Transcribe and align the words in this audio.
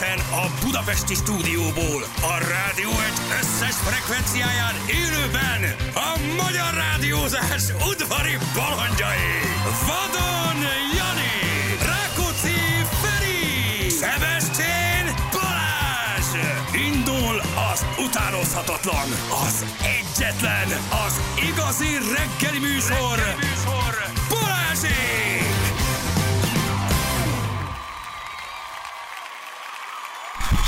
Élőben 0.00 0.24
a 0.30 0.64
Budapesti 0.64 1.14
stúdióból, 1.14 2.02
a 2.22 2.34
rádió 2.52 2.90
egy 2.90 3.20
összes 3.40 3.74
frekvenciáján 3.74 4.74
élőben 4.86 5.62
a 5.94 6.10
magyar 6.42 6.74
rádiózás 6.74 7.62
udvari 7.90 8.36
balandjai. 8.54 9.32
Vadon 9.86 10.60
Jani, 10.96 11.36
Rákóczi 11.90 12.58
Feri, 13.00 13.88
Szebestén 13.88 15.04
Balázs. 15.32 16.30
Indul 16.88 17.40
az 17.72 17.84
utánozhatatlan, 18.04 19.08
az 19.46 19.64
egyetlen, 19.96 20.68
az 21.06 21.20
igazi 21.48 21.92
reggeli 22.16 22.58
műsor, 22.58 23.18
reggeli 23.18 23.46
műsor. 23.46 23.92
Balázsék! 24.28 25.49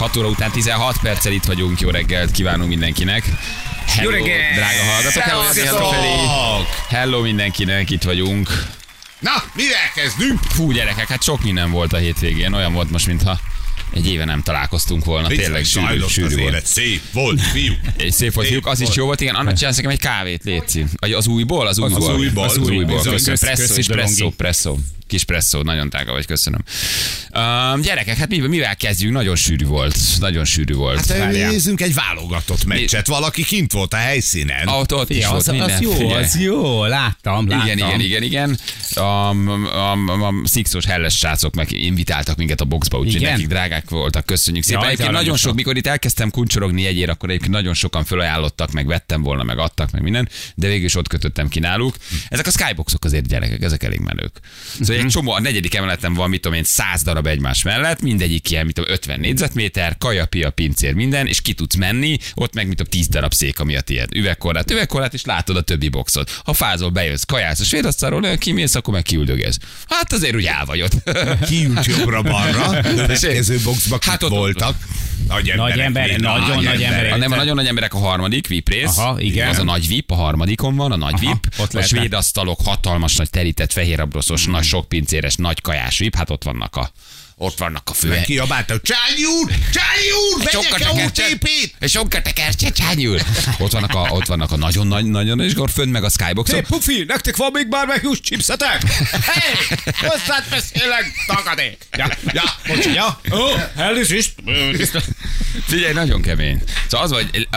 6 0.02 0.16
óra 0.16 0.28
után 0.28 0.50
16 0.50 0.98
perccel 1.02 1.32
itt 1.32 1.44
vagyunk. 1.44 1.80
Jó 1.80 1.90
reggelt 1.90 2.30
kívánunk 2.30 2.68
mindenkinek. 2.68 3.24
Hello, 3.86 4.10
Jó 4.10 4.16
reggelt! 4.16 4.54
Drága 4.54 4.82
hallgatók, 4.92 5.22
hello, 5.22 5.42
hello, 5.42 5.90
Feli. 5.90 6.66
hello 6.88 7.20
mindenkinek, 7.20 7.90
itt 7.90 8.02
vagyunk. 8.02 8.48
Na, 9.18 9.30
mivel 9.54 9.90
kezdünk? 9.94 10.40
Fú, 10.48 10.72
gyerekek, 10.72 11.08
hát 11.08 11.22
sok 11.22 11.42
minden 11.42 11.70
volt 11.70 11.92
a 11.92 11.96
hétvégén. 11.96 12.52
Olyan 12.52 12.72
volt 12.72 12.90
most, 12.90 13.06
mintha 13.06 13.38
egy 13.94 14.08
éve 14.10 14.24
nem 14.24 14.42
találkoztunk 14.42 15.04
volna. 15.04 15.28
Tényleg 15.28 15.64
sűrű, 15.64 16.00
sűrű 16.08 16.26
az 16.26 16.34
volt. 16.36 16.48
élet. 16.48 16.66
Szép 16.66 17.00
volt, 17.12 17.40
fiú. 17.40 17.72
És 17.98 18.14
szép 18.14 18.32
volt, 18.32 18.46
fiúk, 18.46 18.66
az 18.66 18.80
is 18.80 18.94
jó 18.94 19.04
volt, 19.04 19.20
igen. 19.20 19.34
Annak 19.34 19.56
csinálsz 19.56 19.76
nekem 19.76 19.90
egy 19.90 19.98
kávét, 20.00 20.44
Léci. 20.44 20.84
Az 20.96 21.26
újból? 21.26 21.66
Az 21.66 21.78
újból. 21.78 22.14
újból, 22.16 22.44
Az 22.44 22.50
az 22.50 22.68
újból. 22.68 22.96
Köszönöm. 23.02 23.24
Kösz- 23.24 23.40
Presszó, 23.40 23.74
és 23.74 23.86
presszó, 23.86 24.30
presszó. 24.30 24.78
Kis 25.06 25.24
presszó, 25.24 25.62
nagyon 25.62 25.88
drága 25.88 26.12
vagy, 26.12 26.26
köszönöm. 26.26 26.60
Um, 27.74 27.80
gyerekek, 27.80 28.16
hát 28.16 28.28
mivel, 28.28 28.48
mivel 28.48 28.76
kezdjünk? 28.76 29.14
Nagyon 29.14 29.36
sűrű 29.36 29.64
volt. 29.66 29.96
Nagyon 30.20 30.44
sűrű 30.44 30.74
volt. 30.74 31.06
Hát 31.06 31.18
Várjál. 31.18 31.50
nézzünk 31.50 31.80
egy 31.80 31.94
válogatott 31.94 32.64
meccset. 32.64 33.06
Valaki 33.06 33.44
kint 33.44 33.72
volt 33.72 33.92
a 33.94 33.96
helyszínen. 33.96 34.68
Ott, 34.68 34.94
ott 34.94 35.10
is 35.10 35.26
volt 35.26 35.40
az, 35.40 35.46
minden. 35.46 35.70
az 35.70 35.80
jó, 35.80 35.90
figyelj. 35.92 36.24
az 36.24 36.40
jó, 36.40 36.84
láttam, 36.84 37.48
láttam. 37.48 37.66
Igen, 37.66 37.78
igen, 37.78 38.00
igen, 38.00 38.22
igen. 38.22 38.58
A, 38.94 39.00
a, 39.00 39.30
a, 39.92 39.92
a 40.26 40.32
Sixos 40.52 40.84
helles 40.84 41.14
srácok 41.16 41.54
meg 41.54 41.72
invitáltak 41.72 42.36
minket 42.36 42.60
a 42.60 42.64
boxba, 42.64 42.98
úgyhogy 42.98 43.20
nekik 43.20 43.46
drágák 43.46 43.81
voltak, 43.90 44.26
köszönjük 44.26 44.64
szépen. 44.64 44.80
Jaj, 44.82 44.90
egyébként 44.92 45.16
nagyon 45.16 45.36
sok, 45.36 45.54
mikor 45.54 45.76
itt 45.76 45.86
elkezdtem 45.86 46.30
kuncsorogni 46.30 46.86
egyér, 46.86 47.08
akkor 47.10 47.28
egyébként 47.28 47.52
nagyon 47.52 47.74
sokan 47.74 48.04
felajánlottak, 48.04 48.72
meg 48.72 48.86
vettem 48.86 49.22
volna, 49.22 49.42
meg 49.42 49.58
adtak, 49.58 49.90
meg 49.90 50.02
minden, 50.02 50.28
de 50.54 50.66
végül 50.68 50.84
is 50.84 50.94
ott 50.94 51.08
kötöttem 51.08 51.48
ki 51.48 51.58
náluk. 51.58 51.96
Ezek 52.28 52.46
a 52.46 52.50
skyboxok 52.50 53.04
azért 53.04 53.26
gyerekek, 53.28 53.62
ezek 53.62 53.82
elég 53.82 53.98
menők. 54.00 54.40
Szóval 54.80 54.96
Mhm. 54.96 55.04
egy 55.04 55.10
csomó, 55.12 55.32
a 55.32 55.40
negyedik 55.40 55.74
emeleten 55.74 56.14
van, 56.14 56.28
mit 56.28 56.40
tudom 56.40 56.56
én, 56.56 56.64
száz 56.64 57.02
darab 57.02 57.26
egymás 57.26 57.62
mellett, 57.62 58.00
mindegyik 58.00 58.50
ilyen, 58.50 58.66
mit 58.66 58.74
tudom, 58.74 58.90
50 58.92 59.20
négyzetméter, 59.20 59.98
kaja, 59.98 60.26
pia, 60.26 60.50
pincér, 60.50 60.94
minden, 60.94 61.26
és 61.26 61.40
ki 61.40 61.52
tudsz 61.52 61.74
menni, 61.74 62.18
ott 62.34 62.54
meg, 62.54 62.66
mit 62.66 62.76
tudom, 62.76 62.90
10 62.92 63.08
darab 63.08 63.32
szék, 63.34 63.58
ami 63.60 63.76
a 63.76 63.80
tiéd. 63.80 64.08
Üvegkorlát, 64.14 64.70
üvegkorlát, 64.70 65.14
és 65.14 65.24
látod 65.24 65.56
a 65.56 65.60
többi 65.60 65.88
boxot. 65.88 66.40
Ha 66.44 66.52
fázol, 66.52 66.90
bejössz, 66.90 67.22
kajász 67.22 67.60
a 67.60 67.64
svéd 67.64 67.84
asztalról, 67.84 68.36
kimész, 68.36 68.74
akkor 68.74 68.94
meg 68.94 69.02
kiüldögész. 69.02 69.58
Hát 69.88 70.12
azért 70.12 70.34
úgy 70.34 70.44
el 70.44 70.64
vagy 70.64 70.82
ott. 70.82 70.92
Kiült 71.46 71.86
jobbra-balra. 71.86 72.80
Következő 72.80 73.58
boxba 73.72 73.98
kik 73.98 74.10
Hát 74.10 74.22
ott- 74.22 74.30
voltak. 74.30 74.76
Nagy 75.28 75.48
emberek. 75.48 75.78
ember, 75.78 76.08
még 76.08 76.18
nagyon 76.18 76.62
nagy 76.62 76.82
emberek. 76.82 77.12
A 77.12 77.16
nem 77.16 77.32
a 77.32 77.36
nagyon 77.36 77.54
nagy 77.54 77.66
emberek 77.66 77.94
a 77.94 77.98
harmadik, 77.98 78.46
VIP 78.46 78.68
rész. 78.68 78.98
Aha, 78.98 79.20
igen. 79.20 79.48
Az 79.48 79.58
a 79.58 79.62
nagy 79.64 79.86
VIP, 79.88 80.10
a 80.10 80.14
harmadikon 80.14 80.76
van, 80.76 80.92
a 80.92 80.96
nagy 80.96 81.12
Aha, 81.12 81.20
VIP. 81.26 81.46
ott 81.58 81.74
a 81.74 81.82
svéd 81.82 82.12
asztalok, 82.12 82.60
hatalmas 82.64 83.16
nagy 83.16 83.30
terített, 83.30 83.72
fehér 83.72 84.00
abroszos, 84.00 84.46
nagy 84.46 84.64
sokpincéres, 84.64 85.34
nagy 85.34 85.60
kajás 85.60 85.98
VIP, 85.98 86.14
hát 86.16 86.30
ott 86.30 86.44
vannak 86.44 86.76
a 86.76 86.90
ott 87.42 87.58
vannak 87.58 87.90
a 87.90 87.92
fő. 87.92 88.20
Kiabáltak, 88.24 88.82
Csányi 88.82 89.24
úr! 89.24 89.50
Csányi 89.50 90.10
úr! 90.10 90.44
Vegyek-e 90.44 91.04
OTP-t? 91.04 92.22
Tekercse, 92.22 92.70
csányul. 92.70 93.18
Ott 93.58 93.72
vannak 93.72 93.94
a, 93.94 94.00
ott 94.10 94.26
vannak 94.26 94.52
a 94.52 94.56
nagyon 94.56 94.86
nagy, 94.86 95.04
nagyon, 95.04 95.40
akkor 95.40 95.70
fönn 95.70 95.88
meg 95.88 96.04
a 96.04 96.08
skyboxok. 96.08 96.56
Hé, 96.56 96.62
pufi, 96.68 97.04
nektek 97.06 97.36
van 97.36 97.50
még 97.52 97.66
már 97.68 97.86
meg 97.86 98.06
chipsetek? 98.22 98.82
Hé, 98.82 99.76
hozzát 100.00 100.46
beszélek, 100.50 101.12
tagadék. 101.26 101.86
Ja, 101.96 102.08
ja, 102.32 102.42
bocs, 102.66 102.84
ja. 102.84 103.20
Ó, 103.32 103.38
elnézést. 103.76 104.34
Figyelj, 105.66 105.92
nagyon 105.92 106.22
kemény. 106.22 106.62
Szóval 106.88 107.06
az 107.06 107.12
vagy, 107.12 107.48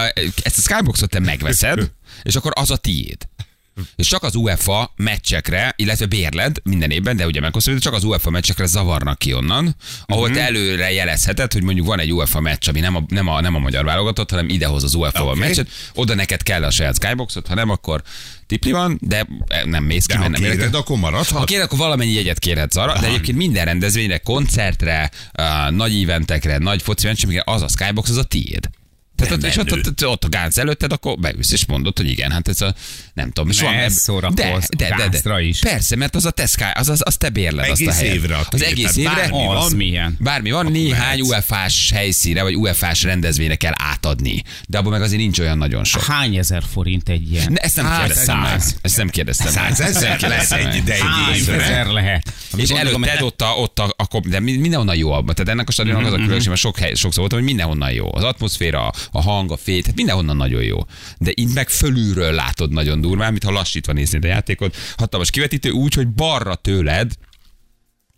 ezt 0.43 0.57
a 0.57 0.61
skyboxot 0.61 1.09
te 1.09 1.19
megveszed, 1.19 1.91
és 2.23 2.35
akkor 2.35 2.51
az 2.55 2.71
a 2.71 2.77
tiéd. 2.77 3.17
És 3.95 4.07
csak 4.07 4.23
az 4.23 4.35
UEFA 4.35 4.93
meccsekre, 4.95 5.73
illetve 5.75 6.05
bérled 6.05 6.57
minden 6.63 6.91
évben, 6.91 7.15
de 7.15 7.25
ugye 7.25 7.39
meghosszabbítod, 7.39 7.83
csak 7.83 7.93
az 7.93 8.03
UEFA 8.03 8.29
meccsekre 8.29 8.65
zavarnak 8.65 9.17
ki 9.17 9.33
onnan, 9.33 9.75
ahol 10.05 10.31
te 10.31 10.41
előre 10.41 10.91
jelezheted, 10.91 11.53
hogy 11.53 11.63
mondjuk 11.63 11.85
van 11.85 11.99
egy 11.99 12.13
UEFA 12.13 12.39
meccs, 12.39 12.67
ami 12.69 12.79
nem 12.79 12.95
a, 12.95 13.03
nem 13.07 13.27
a, 13.27 13.41
nem 13.41 13.55
a 13.55 13.59
magyar 13.59 13.85
válogatott, 13.85 14.29
hanem 14.29 14.49
idehoz 14.49 14.83
az 14.83 14.93
UEFA 14.93 15.23
okay. 15.23 15.39
Meccset, 15.39 15.69
oda 15.93 16.15
neked 16.15 16.43
kell 16.43 16.63
a 16.63 16.71
saját 16.71 16.95
skyboxot, 16.95 17.47
ha 17.47 17.55
nem, 17.55 17.69
akkor 17.69 18.01
tipli 18.47 18.71
van, 18.71 18.97
de 19.01 19.27
nem 19.65 19.83
mész 19.83 20.05
ki, 20.05 20.13
De 20.13 20.19
mert 20.19 20.31
nem 20.31 20.41
kéred, 20.41 20.57
érdekel. 20.57 20.79
akkor 20.79 20.97
maradhat. 20.97 21.39
Ha 21.39 21.43
kéred, 21.43 21.63
akkor 21.63 21.77
valamennyi 21.77 22.13
jegyet 22.13 22.39
kérhetsz 22.39 22.75
arra, 22.75 22.99
de 22.99 23.07
egyébként 23.07 23.37
minden 23.37 23.65
rendezvényre, 23.65 24.17
koncertre, 24.17 25.11
uh, 25.39 25.75
nagy 25.75 26.01
eventekre, 26.01 26.57
nagy 26.57 26.81
foci 26.81 27.07
meccsekre, 27.07 27.41
az 27.45 27.61
a 27.61 27.67
Skybox, 27.67 28.09
az 28.09 28.17
a 28.17 28.23
tiéd. 28.23 28.69
Tehát 29.15 29.33
ott, 29.33 29.43
és 29.43 29.57
ott, 29.57 29.71
ott, 29.71 30.05
ott, 30.05 30.23
a 30.23 30.29
gánc 30.29 30.57
előtted, 30.57 30.91
akkor 30.91 31.17
beülsz 31.19 31.51
és 31.51 31.65
mondod, 31.65 31.97
hogy 31.97 32.09
igen, 32.09 32.31
hát 32.31 32.47
ez 32.47 32.61
a, 32.61 32.75
nem 33.13 33.31
tudom, 33.31 33.49
és 33.49 33.59
Ne 33.59 33.65
van 34.05 34.33
de, 34.33 34.59
de, 34.77 34.95
de, 34.97 35.19
de, 35.23 35.41
is. 35.41 35.59
Persze, 35.59 35.95
mert 35.95 36.15
az 36.15 36.25
a 36.25 36.31
te 36.31 36.45
Sky, 36.45 36.63
az, 36.73 36.89
az, 36.89 37.01
az 37.05 37.17
te 37.17 37.29
bérled 37.29 37.69
azt 37.69 37.81
a 37.81 37.83
Egész 37.83 37.99
helyet. 37.99 38.15
évre 38.15 38.35
a 38.35 38.47
Az 38.49 38.63
egész 38.63 38.95
évre. 38.95 39.13
bármi 39.15 39.45
Az 39.47 39.53
van. 39.69 39.71
milyen. 39.75 40.17
Bármi 40.19 40.51
van, 40.51 40.71
néhány. 40.71 41.21
UEFA-s 41.21 41.91
helyszíre, 41.91 42.43
vagy 42.43 42.55
UEFA-s 42.55 43.03
rendezvényre 43.03 43.55
kell 43.55 43.73
átadni. 43.75 44.43
De 44.67 44.77
abban 44.77 44.91
meg 44.91 45.01
azért 45.01 45.19
nincs 45.21 45.39
olyan 45.39 45.57
nagyon 45.57 45.83
sok. 45.83 46.03
Hány 46.03 46.35
ezer 46.35 46.63
forint 46.71 47.09
egy 47.09 47.31
ilyen? 47.31 47.51
Ne, 47.51 47.59
ezt 47.59 47.75
nem 47.75 47.85
Hát, 47.85 47.99
kérdeztem 47.99 48.39
meg. 48.39 48.49
száz. 48.49 48.75
Ezt 48.81 48.97
nem 48.97 49.09
kérdeztem 49.09 49.53
nem 49.53 49.63
lesz 49.77 50.17
kérdeztem 50.17 50.67
egy, 50.69 50.83
de 50.83 50.93
egy 50.93 51.49
ezer 51.49 51.85
lehet? 51.85 52.33
És 52.55 52.69
előtted 52.69 53.21
ott 53.21 53.41
a, 53.41 53.45
ott 53.49 53.79
a, 53.79 53.95
de 54.23 54.39
mi- 54.39 54.57
mindenhonnan 54.57 54.95
jó 54.95 55.11
abban. 55.11 55.35
Tehát 55.35 55.51
ennek 55.51 55.67
a 55.67 55.71
stadionnak 55.71 56.05
az 56.05 56.13
a 56.13 56.15
különbség, 56.15 56.47
mert 56.47 56.59
sok 56.59 56.77
hely, 56.79 56.93
sokszor 56.93 57.19
voltam, 57.19 57.37
hogy 57.37 57.47
mindenhonnan 57.47 57.91
jó. 57.91 58.15
Az 58.15 58.23
atmoszféra, 58.23 58.91
a 59.11 59.21
hang, 59.21 59.51
a 59.51 59.57
fény, 59.57 59.81
tehát 59.81 59.95
mindenhonnan 59.95 60.37
nagyon 60.37 60.63
jó. 60.63 60.77
De 61.17 61.31
itt 61.33 61.53
meg 61.53 61.69
fölülről 61.69 62.31
látod 62.31 62.71
nagyon 62.71 63.01
durván, 63.01 63.31
mintha 63.31 63.51
lassítva 63.51 63.93
néznéd 63.93 64.23
a 64.23 64.27
játékot. 64.27 64.75
Hatalmas 64.97 65.29
kivetítő 65.29 65.69
úgy, 65.69 65.93
hogy 65.93 66.07
balra 66.07 66.55
tőled 66.55 67.11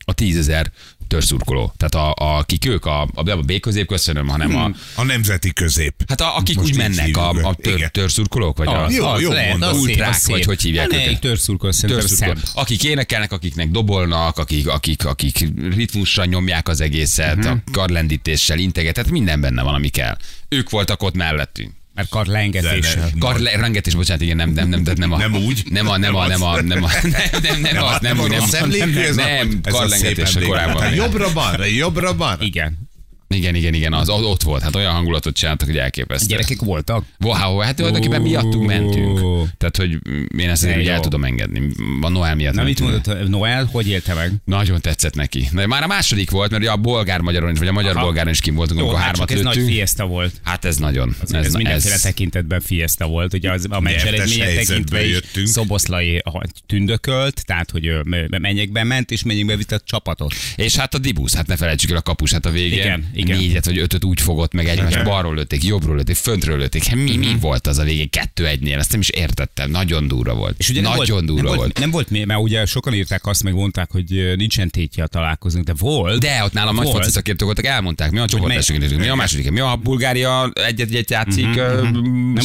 a 0.05 0.13
tízezer 0.13 0.71
törszurkoló. 1.07 1.73
Tehát 1.77 2.07
a, 2.07 2.37
a 2.37 2.43
kik 2.43 2.65
ők, 2.65 2.85
a, 2.85 3.01
a, 3.01 3.23
nem 3.23 3.37
a 3.37 3.41
B 3.41 3.59
közép, 3.59 3.87
köszönöm, 3.87 4.27
hanem 4.27 4.55
a, 4.55 4.71
A 4.95 5.03
nemzeti 5.03 5.53
közép. 5.53 5.93
hát 6.07 6.21
a, 6.21 6.37
akik 6.37 6.55
Most 6.55 6.69
úgy 6.69 6.77
mennek, 6.77 7.17
a, 7.17 7.29
a 7.29 7.53
tör, 7.53 7.75
Igen. 7.75 7.89
törszurkolók, 7.91 8.57
vagy 8.57 8.67
a, 8.67 8.83
Az, 8.83 8.95
Jó, 8.95 9.05
az 9.05 9.21
jó 9.21 9.31
lehet, 9.31 9.61
az 9.61 9.77
szép, 9.77 9.87
Ultrák, 9.87 10.25
vagy 10.25 10.43
hogy 10.43 10.61
hívják 10.61 10.89
Ne, 10.89 11.05
őket? 11.05 11.19
Törszurkoló. 11.19 11.71
szebb. 12.33 12.37
Akik 12.53 12.83
énekelnek, 12.83 13.31
akiknek 13.31 13.69
dobolnak, 13.69 14.37
akik, 14.37 14.67
akik, 14.67 15.05
akik 15.05 15.47
ritmussal 15.75 16.25
nyomják 16.25 16.67
az 16.67 16.81
egészet, 16.81 17.35
uh-huh. 17.37 17.51
a 17.51 17.71
karlendítéssel, 17.71 18.57
integet, 18.57 18.93
tehát 18.93 19.09
minden 19.11 19.41
benne 19.41 19.61
van, 19.61 19.73
ami 19.73 19.89
kell. 19.89 20.17
Ők 20.49 20.69
voltak 20.69 21.03
ott 21.03 21.15
mellettünk. 21.15 21.71
Mert 21.97 22.09
karlengetéssel. 22.09 23.09
De 23.13 23.19
Kar, 23.19 23.39
rengetés, 23.39 23.95
bocsánat, 23.95 24.21
igen, 24.21 24.35
nem, 24.35 24.49
nem, 24.49 24.69
nem, 24.69 24.83
tehát 24.83 24.99
nem 24.99 25.11
a... 25.11 25.17
Nem 25.17 25.35
úgy? 25.35 25.63
Nem 25.69 25.87
a, 25.87 25.97
nem 25.97 26.15
a, 26.15 26.27
nem 26.27 26.43
a, 26.43 26.61
nem 26.61 26.83
a, 26.83 26.89
nem, 27.01 27.11
nem, 27.41 27.61
nem, 27.61 27.83
az, 27.83 27.99
nem, 28.01 28.17
nem, 28.69 28.89
nem, 28.89 29.15
nem, 29.15 29.61
karlengetéssel 29.61 30.41
korábban. 30.43 30.81
Hát 30.81 30.91
igen. 30.91 31.03
Jobbra-balra, 31.03 31.65
jobbra-balra. 31.65 32.43
Igen. 32.43 32.86
Igen, 33.29 33.55
igen, 33.55 33.73
igen, 33.73 33.93
az 33.93 34.09
ott 34.09 34.43
volt, 34.43 34.61
hát 34.61 34.75
olyan 34.75 34.93
hangulatot 34.93 35.35
csináltak, 35.35 35.67
hogy 35.67 35.77
elképesztő. 35.77 36.27
Gyerekek 36.27 36.59
voltak? 36.59 37.05
Wow, 37.19 37.57
hát 37.57 37.75
tulajdonképpen 37.75 38.21
miattunk 38.21 38.65
mentünk. 38.65 39.19
Tehát, 39.57 39.77
hogy 39.77 39.97
én 40.37 40.49
ezt 40.49 40.63
jó. 40.63 40.91
el 40.91 40.99
tudom 40.99 41.23
engedni. 41.23 41.69
A 42.01 42.09
Noel 42.09 42.35
miatt 42.35 42.53
Na 42.53 42.63
mit 42.63 42.79
mondott 42.79 43.27
Noel, 43.27 43.69
hogy 43.71 43.87
élte 43.87 44.13
meg? 44.13 44.31
Nagyon 44.45 44.81
tetszett 44.81 45.15
neki. 45.15 45.47
De 45.51 45.67
már 45.67 45.83
a 45.83 45.87
második 45.87 46.29
volt, 46.29 46.49
mert 46.51 46.61
ugye 46.61 46.71
a 46.71 46.77
bolgár 46.77 47.21
magyaron 47.21 47.51
is, 47.51 47.59
vagy 47.59 47.67
a 47.67 47.71
magyar 47.71 47.95
Aha. 47.95 48.03
bolgáron 48.05 48.31
is 48.31 48.39
kim 48.39 48.55
voltunk, 48.55 48.79
amikor 48.79 48.97
hát 48.97 49.05
hármat 49.05 49.27
csak 49.27 49.37
ez 49.37 49.43
nagy 49.43 49.55
lőttünk. 49.55 49.73
fiesta 49.73 50.05
volt. 50.05 50.33
Hát 50.43 50.65
ez 50.65 50.77
nagyon. 50.77 51.15
Ez, 51.23 51.31
ez 51.31 51.53
mindenféle 51.53 51.97
tekintetben 51.97 52.59
fiesta 52.59 53.07
volt. 53.07 53.33
Ugye 53.33 53.51
az, 53.51 53.65
a 53.69 53.79
meccs 53.79 54.05
eredménye 54.05 54.45
tekintve 54.45 55.05
is. 55.05 55.19
Szoboszlai 55.45 56.21
tündökölt, 56.65 57.45
tehát 57.45 57.71
hogy 57.71 57.87
ö, 57.87 58.01
me- 58.03 58.39
mennyekbe 58.39 58.83
ment, 58.83 59.11
és 59.11 59.23
mennyekbe 59.23 59.55
vitt 59.55 59.71
a 59.71 59.79
csapatot. 59.79 60.33
És 60.55 60.75
hát 60.75 60.93
a 60.93 60.97
Dibusz, 60.97 61.35
hát 61.35 61.47
ne 61.47 61.55
felejtsük 61.55 61.89
el 61.89 61.97
a 61.97 62.01
kapus, 62.01 62.31
hát 62.31 62.45
a 62.45 62.49
végén 62.49 62.79
Igen, 62.79 63.09
igen. 63.17 63.37
négyet 63.37 63.65
vagy 63.65 63.77
ötöt 63.77 64.03
úgy 64.03 64.21
fogott 64.21 64.53
meg 64.53 64.67
egymást, 64.67 65.03
balról 65.03 65.35
lőtték, 65.35 65.63
jobbról 65.63 65.95
lőtték, 65.95 66.15
föntről 66.15 66.57
lőtték. 66.57 66.83
Hát 66.83 66.95
mi, 66.95 67.15
mi 67.17 67.35
volt 67.39 67.67
az 67.67 67.77
a 67.77 67.83
végén 67.83 68.09
kettő 68.09 68.47
egynél? 68.47 68.77
Ezt 68.79 68.91
nem 68.91 68.99
is 68.99 69.09
értettem. 69.09 69.71
Nagyon 69.71 70.07
durva 70.07 70.33
volt. 70.35 70.55
És 70.57 70.69
ugye 70.69 70.81
Nagyon 70.81 71.05
volt, 71.07 71.25
durva 71.25 71.35
nem 71.35 71.45
volt. 71.45 71.59
volt. 71.59 71.79
Nem 71.79 71.91
volt, 71.91 72.09
mi- 72.09 72.23
mert 72.25 72.39
ugye 72.39 72.65
sokan 72.65 72.93
írták 72.93 73.25
azt, 73.25 73.43
meg 73.43 73.53
mondták, 73.53 73.91
hogy 73.91 74.33
nincsen 74.35 74.69
tétje 74.69 75.03
a 75.03 75.07
találkozunk, 75.07 75.65
de 75.65 75.73
volt. 75.77 76.19
De 76.19 76.43
ott 76.43 76.53
nálam 76.53 76.75
nagy 76.75 76.89
foci 76.89 77.09
szakértők 77.09 77.45
voltak, 77.45 77.65
elmondták, 77.65 78.11
mi 78.11 78.17
a 78.19 78.25
csoportességünk, 78.27 78.99
mi 78.99 79.07
a 79.07 79.15
második, 79.15 79.51
mi 79.51 79.59
a 79.59 79.75
Bulgária 79.75 80.51
egyet-egyet 80.53 81.09
játszik 81.09 81.45
Mhm, 81.47 81.97
mi 81.97 82.39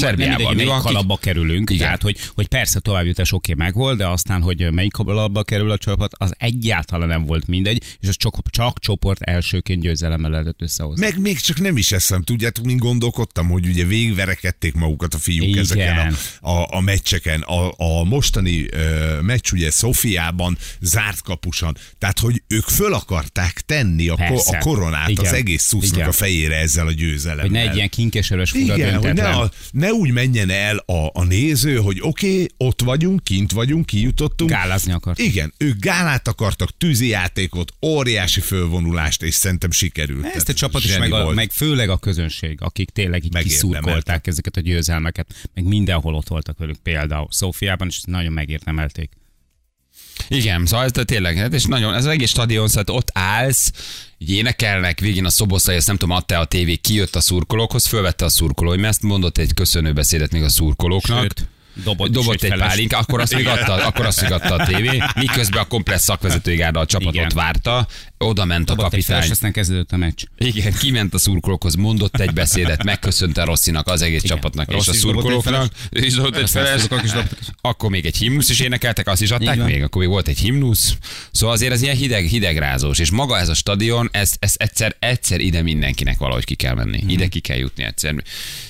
melyik 0.54 0.68
kalapba 0.82 1.16
kerülünk. 1.16 1.76
Tehát, 1.76 2.02
hogy, 2.02 2.16
hogy 2.34 2.46
persze 2.46 2.80
továbbjutás 2.80 3.32
oké 3.32 3.54
meg 3.54 3.74
volt, 3.74 3.96
de 3.96 4.06
aztán, 4.06 4.42
hogy 4.42 4.72
melyik 4.72 4.92
kalapba 4.92 5.42
kerül 5.42 5.70
a 5.70 5.78
csapat, 5.78 6.12
az 6.16 6.34
egyáltalán 6.38 7.08
nem 7.08 7.24
volt 7.24 7.46
mindegy, 7.46 7.82
és 8.00 8.08
az 8.08 8.16
csak, 8.16 8.34
csak 8.50 8.78
csoport 8.78 9.22
elsőként 9.22 9.80
győzelemmel 9.82 10.30
lehetett 10.30 10.61
összehozni. 10.62 11.04
Meg 11.04 11.20
még 11.20 11.40
csak 11.40 11.60
nem 11.60 11.76
is 11.76 11.92
eszem, 11.92 12.22
tudjátok, 12.22 12.64
mint 12.64 12.80
gondolkodtam, 12.80 13.48
hogy 13.48 13.66
ugye 13.66 13.84
végigverekedték 13.84 14.74
magukat 14.74 15.14
a 15.14 15.18
fiúk 15.18 15.48
Igen. 15.48 15.58
ezeken 15.58 16.16
a, 16.40 16.50
a, 16.50 16.76
a 16.76 16.80
meccseken. 16.80 17.40
A, 17.40 17.72
a 17.76 18.04
mostani 18.04 18.66
ö, 18.70 19.20
meccs 19.20 19.52
ugye 19.52 19.70
Szofiában 19.70 20.58
zárt 20.80 21.22
kapusan, 21.22 21.76
tehát 21.98 22.18
hogy 22.18 22.42
ők 22.48 22.64
föl 22.64 22.94
akarták 22.94 23.60
tenni 23.60 24.08
a, 24.08 24.16
ko, 24.16 24.34
a 24.34 24.58
koronát 24.58 25.08
Igen. 25.08 25.24
az 25.24 25.32
egész 25.32 25.62
szusznak 25.62 25.96
Igen. 25.96 26.08
a 26.08 26.12
fejére 26.12 26.56
ezzel 26.56 26.86
a 26.86 26.92
győzelemmel. 26.92 27.44
Hogy 27.44 27.50
ne 27.50 27.60
egy 27.60 27.76
ilyen 27.76 27.88
kinkeserős 27.88 28.50
fura 28.50 28.74
Igen, 28.74 28.96
hogy 28.98 29.14
ne, 29.14 29.28
a, 29.28 29.50
ne 29.70 29.92
úgy 29.92 30.10
menjen 30.10 30.50
el 30.50 30.76
a, 30.76 31.10
a 31.12 31.24
néző, 31.24 31.76
hogy 31.76 31.98
oké, 32.00 32.32
okay, 32.32 32.48
ott 32.56 32.82
vagyunk, 32.82 33.24
kint 33.24 33.52
vagyunk, 33.52 33.86
kijutottunk. 33.86 34.50
Gálázni 34.50 34.92
akart. 34.92 35.18
Igen, 35.18 35.54
ők 35.56 35.78
gálát 35.78 36.28
akartak, 36.28 36.76
tűzijátékot, 36.78 37.72
óriási 37.86 38.40
fölvonulást, 38.40 39.22
és 39.22 39.34
szerintem 39.34 39.70
sikerült. 39.70 40.24
Ezt 40.34 40.48
a 40.52 40.58
csapat 40.58 40.84
is, 40.84 40.98
meg, 40.98 41.12
a, 41.12 41.30
meg 41.30 41.50
főleg 41.50 41.88
a 41.88 41.96
közönség, 41.96 42.58
akik 42.60 42.90
tényleg 42.90 43.24
így 43.24 43.38
kiszurkolták 43.38 44.26
ezeket 44.26 44.56
a 44.56 44.60
győzelmeket, 44.60 45.48
meg 45.54 45.64
mindenhol 45.64 46.14
ott 46.14 46.28
voltak 46.28 46.58
velük 46.58 46.76
például. 46.82 47.26
Szófiában 47.30 47.88
is 47.88 48.00
nagyon 48.04 48.32
megérdemelték. 48.32 49.10
Igen, 50.28 50.66
szóval 50.66 50.84
ez 50.84 51.04
tényleg, 51.04 51.36
hát 51.36 51.54
és 51.54 51.64
nagyon, 51.64 51.94
ez 51.94 52.04
az 52.04 52.10
egész 52.10 52.30
stadion, 52.30 52.68
szóval 52.68 52.96
ott 52.96 53.10
állsz, 53.12 53.72
így 54.18 54.30
énekelnek, 54.30 55.00
végén 55.00 55.24
a 55.24 55.30
szoboszlai, 55.30 55.76
ezt 55.76 55.86
nem 55.86 55.96
tudom, 55.96 56.16
adta 56.16 56.38
a 56.38 56.44
tévé, 56.44 56.74
kijött 56.74 57.16
a 57.16 57.20
szurkolókhoz, 57.20 57.86
fölvette 57.86 58.24
a 58.24 58.28
szurkoló, 58.28 58.70
hogy 58.70 58.82
ezt 58.84 59.02
mondott 59.02 59.38
egy 59.38 59.54
köszönő 59.54 59.92
beszédet 59.92 60.32
még 60.32 60.42
a 60.42 60.48
szurkolóknak. 60.48 61.20
Sőt, 61.20 61.48
dobott, 61.84 62.10
Dobott 62.10 62.42
egy 62.42 62.50
feles. 62.50 62.68
pálinka, 62.68 62.98
akkor 62.98 63.20
azt 63.20 63.34
még 63.34 63.46
adta, 63.46 63.72
akkor 63.86 64.06
azt 64.06 64.20
még 64.20 64.32
adta 64.32 64.54
a 64.54 64.66
tévé, 64.66 65.02
miközben 65.14 65.62
a 65.62 65.66
komplex 65.66 66.02
szakvezetői 66.02 66.56
gárda 66.56 66.80
a 66.80 66.86
csapatot 66.86 67.14
Igen. 67.14 67.30
várta, 67.34 67.86
oda 68.22 68.44
ment 68.44 68.70
a 68.70 68.74
kapitány. 68.74 69.30
aztán 69.30 69.52
kezdődött 69.52 69.92
a 69.92 69.96
meccs. 69.96 70.22
Igen, 70.38 70.72
kiment 70.72 71.14
a 71.14 71.18
szurkolókhoz, 71.18 71.74
mondott 71.74 72.20
egy 72.20 72.32
beszédet, 72.32 72.84
megköszönte 72.92 73.44
Rosszinak, 73.44 73.88
az 73.88 74.02
egész 74.02 74.22
Igen. 74.22 74.36
csapatnak 74.36 74.68
és 74.68 74.74
Rossi 74.74 74.90
a 74.90 74.92
szurkolóknak. 74.92 75.72
Is 75.90 76.14
dobott 76.14 76.36
egy 76.36 76.50
feles. 76.50 76.82
Akkor 77.60 77.90
még 77.90 78.06
egy 78.06 78.16
himnusz 78.16 78.48
is 78.48 78.60
énekeltek, 78.60 79.06
azt 79.06 79.22
is 79.22 79.30
adták 79.30 79.56
van. 79.56 79.66
még, 79.66 79.82
akkor 79.82 80.00
még 80.00 80.10
volt 80.10 80.28
egy 80.28 80.38
himnusz. 80.38 80.96
Szóval 81.30 81.54
azért 81.54 81.72
az 81.72 81.82
ilyen 81.82 81.96
hideg, 81.96 82.24
hidegrázós, 82.24 82.98
és 82.98 83.10
maga 83.10 83.38
ez 83.38 83.48
a 83.48 83.54
stadion, 83.54 84.08
ez, 84.12 84.32
ez 84.38 84.54
egyszer, 84.56 84.96
egyszer 84.98 85.40
ide 85.40 85.62
mindenkinek 85.62 86.18
valahogy 86.18 86.44
ki 86.44 86.54
kell 86.54 86.74
menni. 86.74 87.04
Ide 87.06 87.26
ki 87.26 87.40
kell 87.40 87.56
jutni 87.56 87.84
egyszer. 87.84 88.14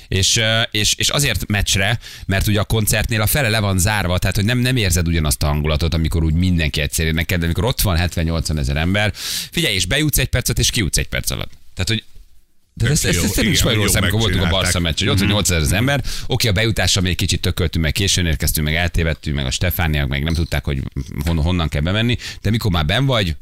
És, 0.09 0.41
és, 0.71 0.95
és 0.95 1.09
azért 1.09 1.47
meccsre, 1.47 1.99
mert 2.27 2.47
ugye 2.47 2.61
a 2.61 2.65
koncertnél 2.65 3.21
a 3.21 3.27
fele 3.27 3.49
le 3.49 3.59
van 3.59 3.79
zárva, 3.79 4.19
tehát 4.19 4.37
hogy 4.37 4.45
nem, 4.45 4.59
nem 4.59 4.77
érzed 4.77 5.09
ugyanazt 5.09 5.43
a 5.43 5.47
hangulatot, 5.47 5.95
amikor 5.95 6.25
úgy 6.25 6.35
mindenki 6.35 6.81
egyszer 6.81 7.07
énekel, 7.07 7.39
de 7.39 7.45
amikor 7.45 7.65
ott 7.65 7.81
van 7.81 7.99
70-80 8.01 8.59
ezer 8.59 8.77
ember, 8.77 9.13
figyelj, 9.51 9.75
és 9.75 9.87
bejutsz 9.87 10.19
egy 10.19 10.29
percet, 10.29 10.59
és 10.59 10.71
kijutsz 10.71 10.99
egy 10.99 11.09
perc 11.09 11.31
alatt. 11.31 11.51
Tehát, 11.75 11.89
hogy 11.89 12.05
de 12.75 12.89
ez, 12.89 13.05
ez, 13.05 13.15
jó, 13.15 13.23
ez, 13.23 13.31
ez 13.31 13.37
nem 13.37 13.47
is 13.47 13.53
igen, 13.53 13.65
Magyarország, 13.65 14.03
jó 14.03 14.09
amikor 14.09 14.21
voltunk 14.21 14.53
a. 14.53 14.57
Barca 14.57 14.81
meccs, 14.81 14.99
hogy 14.99 15.09
ott 15.09 15.19
van 15.19 15.29
8000 15.29 15.63
az 15.63 15.73
ember, 15.73 16.05
oké, 16.27 16.49
a 16.49 16.53
bejutásra 16.53 17.01
még 17.01 17.17
kicsit 17.17 17.41
tököltünk, 17.41 17.85
meg 17.85 17.93
későn 17.93 18.27
érkeztünk, 18.27 18.67
meg 18.67 18.77
eltévedtünk, 18.77 19.37
meg 19.37 19.47
a 19.47 19.51
Stefániak 19.51 20.09
meg 20.09 20.23
nem 20.23 20.35
tudták, 20.35 20.65
hogy 20.65 20.83
hon, 21.25 21.37
honnan 21.37 21.69
kell 21.69 21.81
bemenni, 21.81 22.17
de 22.43 22.51
mikor 22.51 22.71
már 22.71 22.87
ben 22.87 23.07
vagy, 23.07 23.37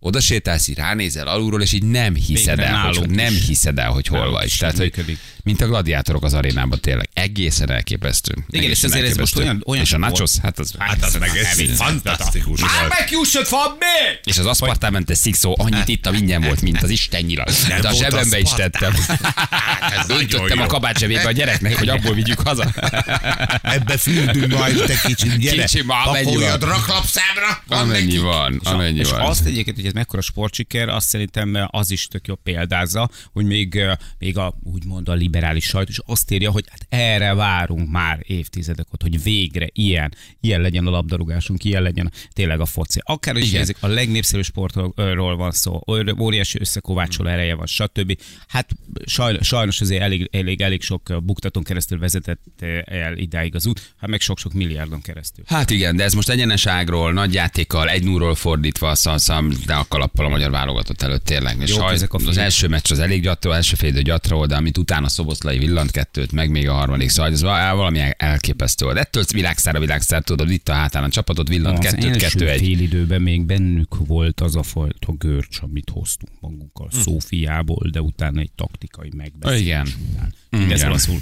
oda 0.00 0.20
sétálsz, 0.20 0.68
így 0.68 0.76
ránézel 0.76 1.26
alulról, 1.26 1.62
és 1.62 1.72
így 1.72 1.84
nem 1.84 2.14
hiszed 2.14 2.56
Végre 2.56 2.72
el, 2.72 2.92
hogy, 2.92 3.10
nem 3.10 3.34
is. 3.34 3.46
hiszed 3.46 3.78
el, 3.78 3.90
hogy 3.90 4.06
hol 4.06 4.18
Nálunk 4.18 4.38
vagy. 4.38 4.54
Tehát, 4.58 4.76
hogy 4.76 5.18
mint 5.42 5.60
a 5.60 5.66
gladiátorok 5.66 6.24
az 6.24 6.34
arénában 6.34 6.80
tényleg. 6.80 7.08
Egészen 7.20 7.70
elképesztő. 7.70 8.32
Igen, 8.48 8.70
és 8.70 8.70
Egészen 8.70 8.90
ezért 8.90 9.06
ez 9.10 9.16
most 9.16 9.36
olyan- 9.36 9.62
olyan 9.66 9.82
és 9.84 9.92
a 9.92 9.98
nachos, 9.98 10.30
hát 10.42 10.58
az, 10.58 10.72
Hát 10.78 11.04
az 11.04 11.14
meg 11.16 11.36
ez 11.36 11.76
fantasztikus 11.76 12.60
volt. 12.60 12.88
Megjussott 12.98 13.48
van 13.48 13.76
még! 13.78 14.20
és 14.24 14.38
az 14.38 14.46
aszpartamente 14.46 15.14
szikszó 15.14 15.54
annyit 15.58 15.88
ittam, 15.88 16.14
ingyen 16.14 16.42
volt, 16.42 16.60
mint 16.60 16.82
az 16.82 16.90
Isten 16.90 17.22
nyilag. 17.24 17.48
De 17.80 17.88
a 17.88 17.92
zsebembe 17.94 18.38
is 18.38 18.50
tettem. 18.50 18.92
Öntöttem 20.18 20.60
a 20.60 20.66
kabát 20.66 20.98
zsebébe 20.98 21.26
a 21.26 21.30
gyereknek, 21.32 21.76
hogy 21.78 21.88
abból 21.88 22.14
vigyük 22.14 22.40
haza. 22.40 22.72
Ebbe 23.62 23.96
fürdünk 23.96 24.52
majd, 24.58 24.82
te 24.84 25.00
kicsit, 25.04 25.36
gyere. 25.36 25.62
Kicsi, 25.62 25.82
ma 25.82 26.02
amennyi 26.02 26.36
van. 26.36 26.58
raklapszámra. 26.58 27.62
van 27.66 27.78
Amennyi 27.78 28.18
van, 28.18 28.60
amennyi 28.64 28.98
és 28.98 29.10
van. 29.10 29.20
azt 29.20 29.46
egyébként, 29.46 29.76
hogy 29.76 29.86
ez 29.86 29.92
mekkora 29.92 30.22
sportsiker, 30.22 30.88
azt 30.88 31.08
szerintem 31.08 31.68
az 31.70 31.90
is 31.90 32.06
tök 32.06 32.26
jó 32.26 32.34
példázza, 32.34 33.10
hogy 33.32 33.44
még, 33.44 33.80
még 34.18 34.38
a, 34.38 34.54
úgymond 34.62 35.08
a 35.08 35.12
liberális 35.12 35.64
sajt 35.64 35.88
is 35.88 35.98
azt 36.06 36.30
írja, 36.30 36.50
hogy 36.50 36.64
hát 36.70 36.86
erre 37.10 37.34
várunk 37.34 37.90
már 37.90 38.20
évtizedek 38.26 38.86
ott, 38.92 39.02
hogy 39.02 39.22
végre 39.22 39.68
ilyen, 39.72 40.14
ilyen 40.40 40.60
legyen 40.60 40.86
a 40.86 40.90
labdarúgásunk, 40.90 41.64
ilyen 41.64 41.82
legyen 41.82 42.12
tényleg 42.32 42.60
a 42.60 42.66
foci. 42.66 43.00
Akár 43.04 43.36
is 43.36 43.52
ezek 43.52 43.76
a 43.80 43.86
legnépszerűbb 43.86 44.44
sportról 44.44 45.36
van 45.36 45.50
szó, 45.50 45.80
óriási 46.18 46.60
összekovácsoló 46.60 47.28
ereje 47.28 47.54
van, 47.54 47.66
stb. 47.66 48.18
Hát 48.48 48.70
sajnos, 49.04 49.46
sajnos 49.46 49.80
azért 49.80 50.02
elég, 50.02 50.28
elég, 50.32 50.60
elég 50.60 50.82
sok 50.82 51.24
buktatón 51.24 51.62
keresztül 51.62 51.98
vezetett 51.98 52.42
eh, 52.58 52.82
el 52.84 53.16
idáig 53.16 53.54
az 53.54 53.66
út, 53.66 53.94
hát 53.96 54.10
meg 54.10 54.20
sok-sok 54.20 54.52
milliárdon 54.52 55.00
keresztül. 55.00 55.44
Hát 55.46 55.70
igen, 55.70 55.96
de 55.96 56.04
ez 56.04 56.12
most 56.12 56.28
egyeneságról, 56.28 57.12
nagy 57.12 57.34
játékkal, 57.34 57.88
egy 57.88 58.04
nullról 58.04 58.34
fordítva, 58.34 58.94
szalszam, 58.94 59.52
de 59.66 59.74
a 59.74 59.84
kalappal 59.88 60.26
a 60.26 60.28
magyar 60.28 60.50
válogatott 60.50 61.02
előtt 61.02 61.24
tényleg. 61.24 61.60
És 61.60 61.70
saj, 61.70 61.94
ezek 61.94 62.12
a 62.12 62.18
az 62.26 62.36
első 62.36 62.68
meccs 62.68 62.90
az 62.90 62.98
elég 62.98 63.22
gyatra, 63.22 63.54
első 63.54 63.76
fél 63.76 64.02
gyatra 64.02 64.46
de 64.46 64.56
amit 64.56 64.78
utána 64.78 65.08
Szoboszlai 65.08 65.58
villant 65.58 65.90
kettőt, 65.90 66.32
meg 66.32 66.50
még 66.50 66.68
a 66.68 66.72
harmadik, 66.72 66.99
szóval 67.08 67.32
ez 67.32 67.42
val- 67.42 67.76
valami 67.76 68.00
elképesztő 68.16 68.84
volt. 68.84 68.98
Ettől 68.98 69.24
világszár 69.32 69.74
a 69.76 69.80
világszár, 69.80 70.22
tudod, 70.22 70.50
itt 70.50 70.68
a 70.68 70.72
hátán 70.72 71.04
a 71.04 71.08
csapatot 71.08 71.48
villant 71.48 71.78
Az 71.78 71.84
kettőt, 71.84 72.16
kettő 72.16 72.48
egy. 72.48 72.60
fél 72.60 72.78
időben 72.80 73.22
még 73.22 73.44
bennük 73.44 73.96
volt 74.06 74.40
az 74.40 74.56
a 74.56 74.62
fajta 74.62 75.12
görcs, 75.12 75.58
amit 75.62 75.90
hoztunk 75.90 76.32
magunkkal 76.40 76.88
Szófiából, 76.90 77.88
de 77.90 78.00
utána 78.00 78.40
egy 78.40 78.52
taktikai 78.54 79.10
megbeszélés. 79.16 79.62
Igen. 79.64 79.86
után. 80.12 80.34
Mindez 80.50 80.78
Igen. 80.78 80.90
rosszul. 80.90 81.20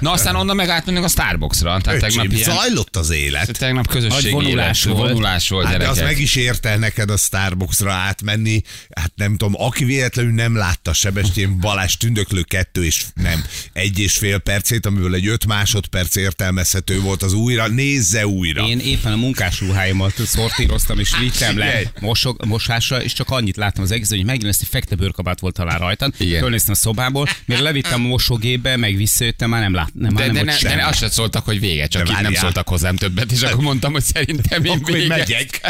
Na 0.00 0.10
aztán 0.12 0.34
onnan 0.36 0.56
meg 0.56 0.68
átmenünk 0.68 1.04
a 1.04 1.08
Starbucksra, 1.08 1.80
tehát 1.80 2.00
tegnap 2.00 2.24
Öcsém, 2.24 2.38
ilyen, 2.38 2.54
zajlott 2.56 2.96
az 2.96 3.10
élet. 3.10 3.58
tegnap 3.58 3.86
közösségi 3.86 4.30
vonulás 4.32 4.84
élet, 4.84 4.98
volt. 4.98 5.10
vonulás 5.12 5.48
volt, 5.48 5.66
Hát 5.66 5.78
de 5.78 5.88
az 5.88 5.98
meg 5.98 6.18
is 6.20 6.34
érte 6.34 6.76
neked 6.76 7.10
a 7.10 7.16
Starbucksra 7.16 7.92
átmenni. 7.92 8.62
Hát 8.96 9.12
nem 9.14 9.36
tudom, 9.36 9.54
aki 9.62 9.84
véletlenül 9.84 10.32
nem 10.32 10.56
látta 10.56 10.92
Sebestyén 10.92 11.60
Balázs 11.60 11.96
tündöklő 11.96 12.42
kettő 12.42 12.84
és 12.84 13.04
nem, 13.14 13.44
egy 13.72 13.98
és 13.98 14.16
fél 14.16 14.38
percét, 14.38 14.86
amiből 14.86 15.14
egy 15.14 15.26
öt 15.26 15.46
másodperc 15.46 16.16
értelmezhető 16.16 17.00
volt 17.00 17.22
az 17.22 17.32
újra, 17.32 17.66
nézze 17.68 18.26
újra. 18.26 18.66
Én 18.66 18.78
éppen 18.78 19.12
a 19.12 19.16
munkásruháimat 19.16 20.14
szortíroztam, 20.26 20.98
és 20.98 21.16
vittem 21.18 21.58
le 21.58 21.82
mosog, 22.00 22.44
mosásra, 22.46 23.02
és 23.02 23.12
csak 23.12 23.30
annyit 23.30 23.56
láttam 23.56 23.82
az 23.82 23.90
egész, 23.90 24.08
hogy 24.08 24.24
megint 24.24 24.48
ezt 24.48 24.60
egy 24.62 24.68
fekete 24.68 24.94
bőrkabát 24.94 25.40
volt 25.40 25.54
talán 25.54 25.78
rajtam. 25.78 26.12
Fölnéztem 26.12 26.72
a 26.72 26.76
szobából, 26.76 27.28
mire 27.44 27.60
levittem 27.60 28.04
a 28.04 28.08
mosógépbe, 28.08 28.67
meg 28.76 28.96
visszajöttem, 28.96 29.50
már 29.50 29.60
nem 29.60 29.74
láttam. 29.74 29.92
Nem, 29.94 30.14
De, 30.14 30.20
már 30.20 30.32
nem 30.32 30.44
de, 30.44 30.52
ne, 30.52 30.58
semmi. 30.58 30.74
de 30.74 30.86
azt 30.86 30.98
sem 30.98 31.08
szóltak, 31.10 31.44
hogy 31.44 31.60
vége, 31.60 31.86
csak 31.86 32.06
De 32.06 32.12
így 32.16 32.22
nem 32.22 32.34
szóltak 32.34 32.68
hozzám 32.68 32.96
többet, 32.96 33.32
és 33.32 33.42
akkor 33.42 33.64
mondtam, 33.64 33.92
hogy 33.92 34.02
szerintem 34.04 34.64
én 34.64 34.72
Akkor 34.72 34.92
vége. 34.94 35.06
megyek. 35.08 35.60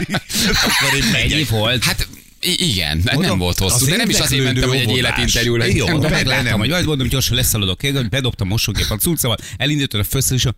Akkor 0.66 0.96
én 0.96 1.02
Ennyi 1.02 1.10
megyek. 1.32 1.48
volt. 1.48 1.84
Hát 1.84 2.08
i- 2.40 2.70
igen, 2.70 2.98
de 2.98 3.04
nem 3.04 3.14
Mondom, 3.14 3.38
volt 3.38 3.58
hosszú, 3.58 3.86
de 3.86 3.96
nem 3.96 4.08
is 4.08 4.18
azért 4.18 4.44
mentem, 4.44 4.68
hogy 4.68 4.78
egy 4.78 4.96
életinterjú 4.96 5.52
Jó, 5.52 5.56
legyen. 5.58 6.00
de 6.00 6.08
de 6.08 6.14
megláttam, 6.14 6.44
nem. 6.44 6.58
hogy 6.58 6.68
majd 6.68 6.84
mondom, 6.86 7.08
gyorsan 7.08 7.36
leszaladok, 7.36 7.80
hogy 7.80 8.08
bedobtam 8.08 8.48
mosógép 8.48 8.86
a 8.90 8.96
cuccával, 8.96 9.36
elindítottam 9.56 10.00
a 10.00 10.04
főször, 10.04 10.54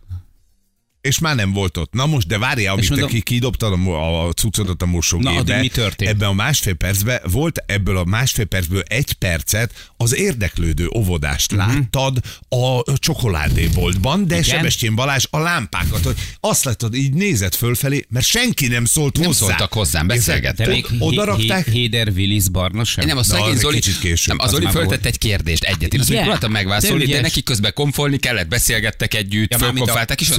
és 1.01 1.19
már 1.19 1.35
nem 1.35 1.51
volt 1.53 1.77
ott. 1.77 1.93
Na 1.93 2.05
most, 2.05 2.27
de 2.27 2.37
várjál, 2.37 2.73
amit 2.73 2.89
mondom- 2.89 3.09
te 3.09 3.15
ki 3.15 3.21
kidobtad 3.21 3.73
a, 3.87 4.27
a 4.27 4.31
cuccodat 4.33 4.81
a 4.81 4.85
Na, 4.85 4.91
mosógépbe. 4.91 5.39
addig 5.39 5.55
mi 5.59 5.67
történt? 5.67 6.09
Ebben 6.11 6.27
a 6.29 6.33
másfél 6.33 6.73
percben 6.73 7.19
volt 7.31 7.63
ebből 7.65 7.97
a 7.97 8.03
másfél 8.05 8.45
percből 8.45 8.83
egy 8.87 9.13
percet 9.13 9.91
az 9.97 10.15
érdeklődő 10.15 10.87
óvodást 10.95 11.51
Mhm. 11.51 11.59
láttad 11.59 12.17
a 12.49 12.97
csokoládéboltban, 12.97 14.27
de 14.27 14.33
Igen? 14.37 14.43
Sebestyén 14.57 14.95
Balázs 14.95 15.23
a 15.29 15.39
lámpákat, 15.39 16.03
hogy 16.03 16.15
azt 16.39 16.63
látod, 16.63 16.95
így 16.95 17.13
nézett 17.13 17.55
fölfelé, 17.55 18.05
mert 18.09 18.25
senki 18.25 18.67
nem 18.67 18.85
szólt 18.85 19.17
Nem 19.17 19.25
hozzá. 19.25 19.45
szóltak 19.45 19.73
hozzám, 19.73 20.07
beszélgettek. 20.07 20.65
De 20.65 20.71
még 20.71 20.85
Oda 20.99 21.23
rakták, 21.23 21.67
Héder 21.69 22.07
Willis 22.15 22.49
Barna 22.49 22.83
sem. 22.83 23.05
Nem, 23.05 23.17
a 23.17 23.19
Na, 23.19 23.25
szegény 23.25 23.55
Zoli, 23.57 23.75
kicsit 23.75 23.99
később. 23.99 24.35
nem, 24.37 24.45
az 24.45 24.51
Zoli 24.51 24.65
föltett 24.71 25.05
egy 25.05 25.17
kérdést, 25.17 25.63
egyet. 25.63 25.93
Én 25.93 25.99
azt 25.99 26.09
próbáltam 26.11 26.51
megválaszolni, 26.51 27.05
De 27.05 27.21
neki 27.21 27.43
közben 27.43 27.73
konfolni 27.73 28.17
kellett, 28.17 28.47
beszélgettek 28.47 29.13
együtt, 29.13 29.55
fölkonfálták, 29.55 30.21
és 30.21 30.29
ott. 30.29 30.35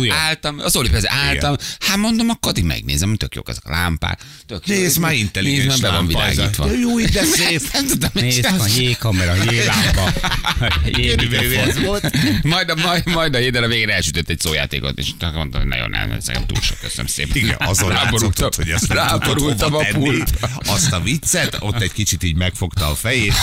Álltam, 0.60 0.82
az 0.82 0.90
persze 0.90 1.10
álltam, 1.10 1.56
hát 1.78 1.96
mondom, 1.96 2.28
akkor 2.28 2.50
addig 2.50 2.64
megnézem, 2.64 3.16
tök 3.16 3.34
jók 3.34 3.48
ezek 3.48 3.64
a 3.64 3.70
lámpák. 3.70 4.20
Tök 4.46 4.66
jó. 4.68 4.74
Nézd 4.74 4.98
már 4.98 5.12
intelligens 5.12 5.66
Nézd 5.66 5.80
van 5.80 5.92
lámpa 5.92 6.18
a- 6.18 6.28
világítva. 6.30 6.66
De 6.66 6.78
Jó, 6.78 7.00
de 7.18 7.24
szép. 7.24 7.60
Nem 7.72 7.84
mit 8.12 8.12
Nézd, 8.12 8.44
a 8.44 8.66
jégkamera, 8.76 9.34
jéglámpa, 9.50 10.12
ez 11.66 11.78
volt. 11.84 12.10
Majd 12.42 12.68
a, 12.70 12.74
majd, 12.74 13.06
majd 13.06 13.34
a 13.34 13.38
Héder 13.38 13.62
a 13.62 13.68
végre 13.68 13.94
elsütött 13.94 14.28
egy 14.28 14.40
szójátékot, 14.40 14.98
és 14.98 15.08
mondtam, 15.20 15.60
hogy 15.60 15.68
nagyon 15.70 15.90
nem, 15.90 16.18
nekem 16.26 16.46
túl 16.46 16.60
sok, 16.62 16.78
köszönöm 16.80 17.06
szépen. 17.06 17.36
Igen, 17.36 17.56
azon 17.58 17.88
látszott, 18.12 18.54
hogy 18.54 18.68
ezt 18.68 18.88
nem 18.88 18.96
tudod 18.96 19.10
ráborultam 19.10 19.74
a 19.74 19.84
pultba. 19.92 20.50
Azt 20.66 20.92
a 20.92 21.00
viccet, 21.00 21.56
ott 21.60 21.80
egy 21.80 21.92
kicsit 21.92 22.22
így 22.22 22.36
megfogta 22.36 22.90
a 22.90 22.94
fejét. 22.94 23.34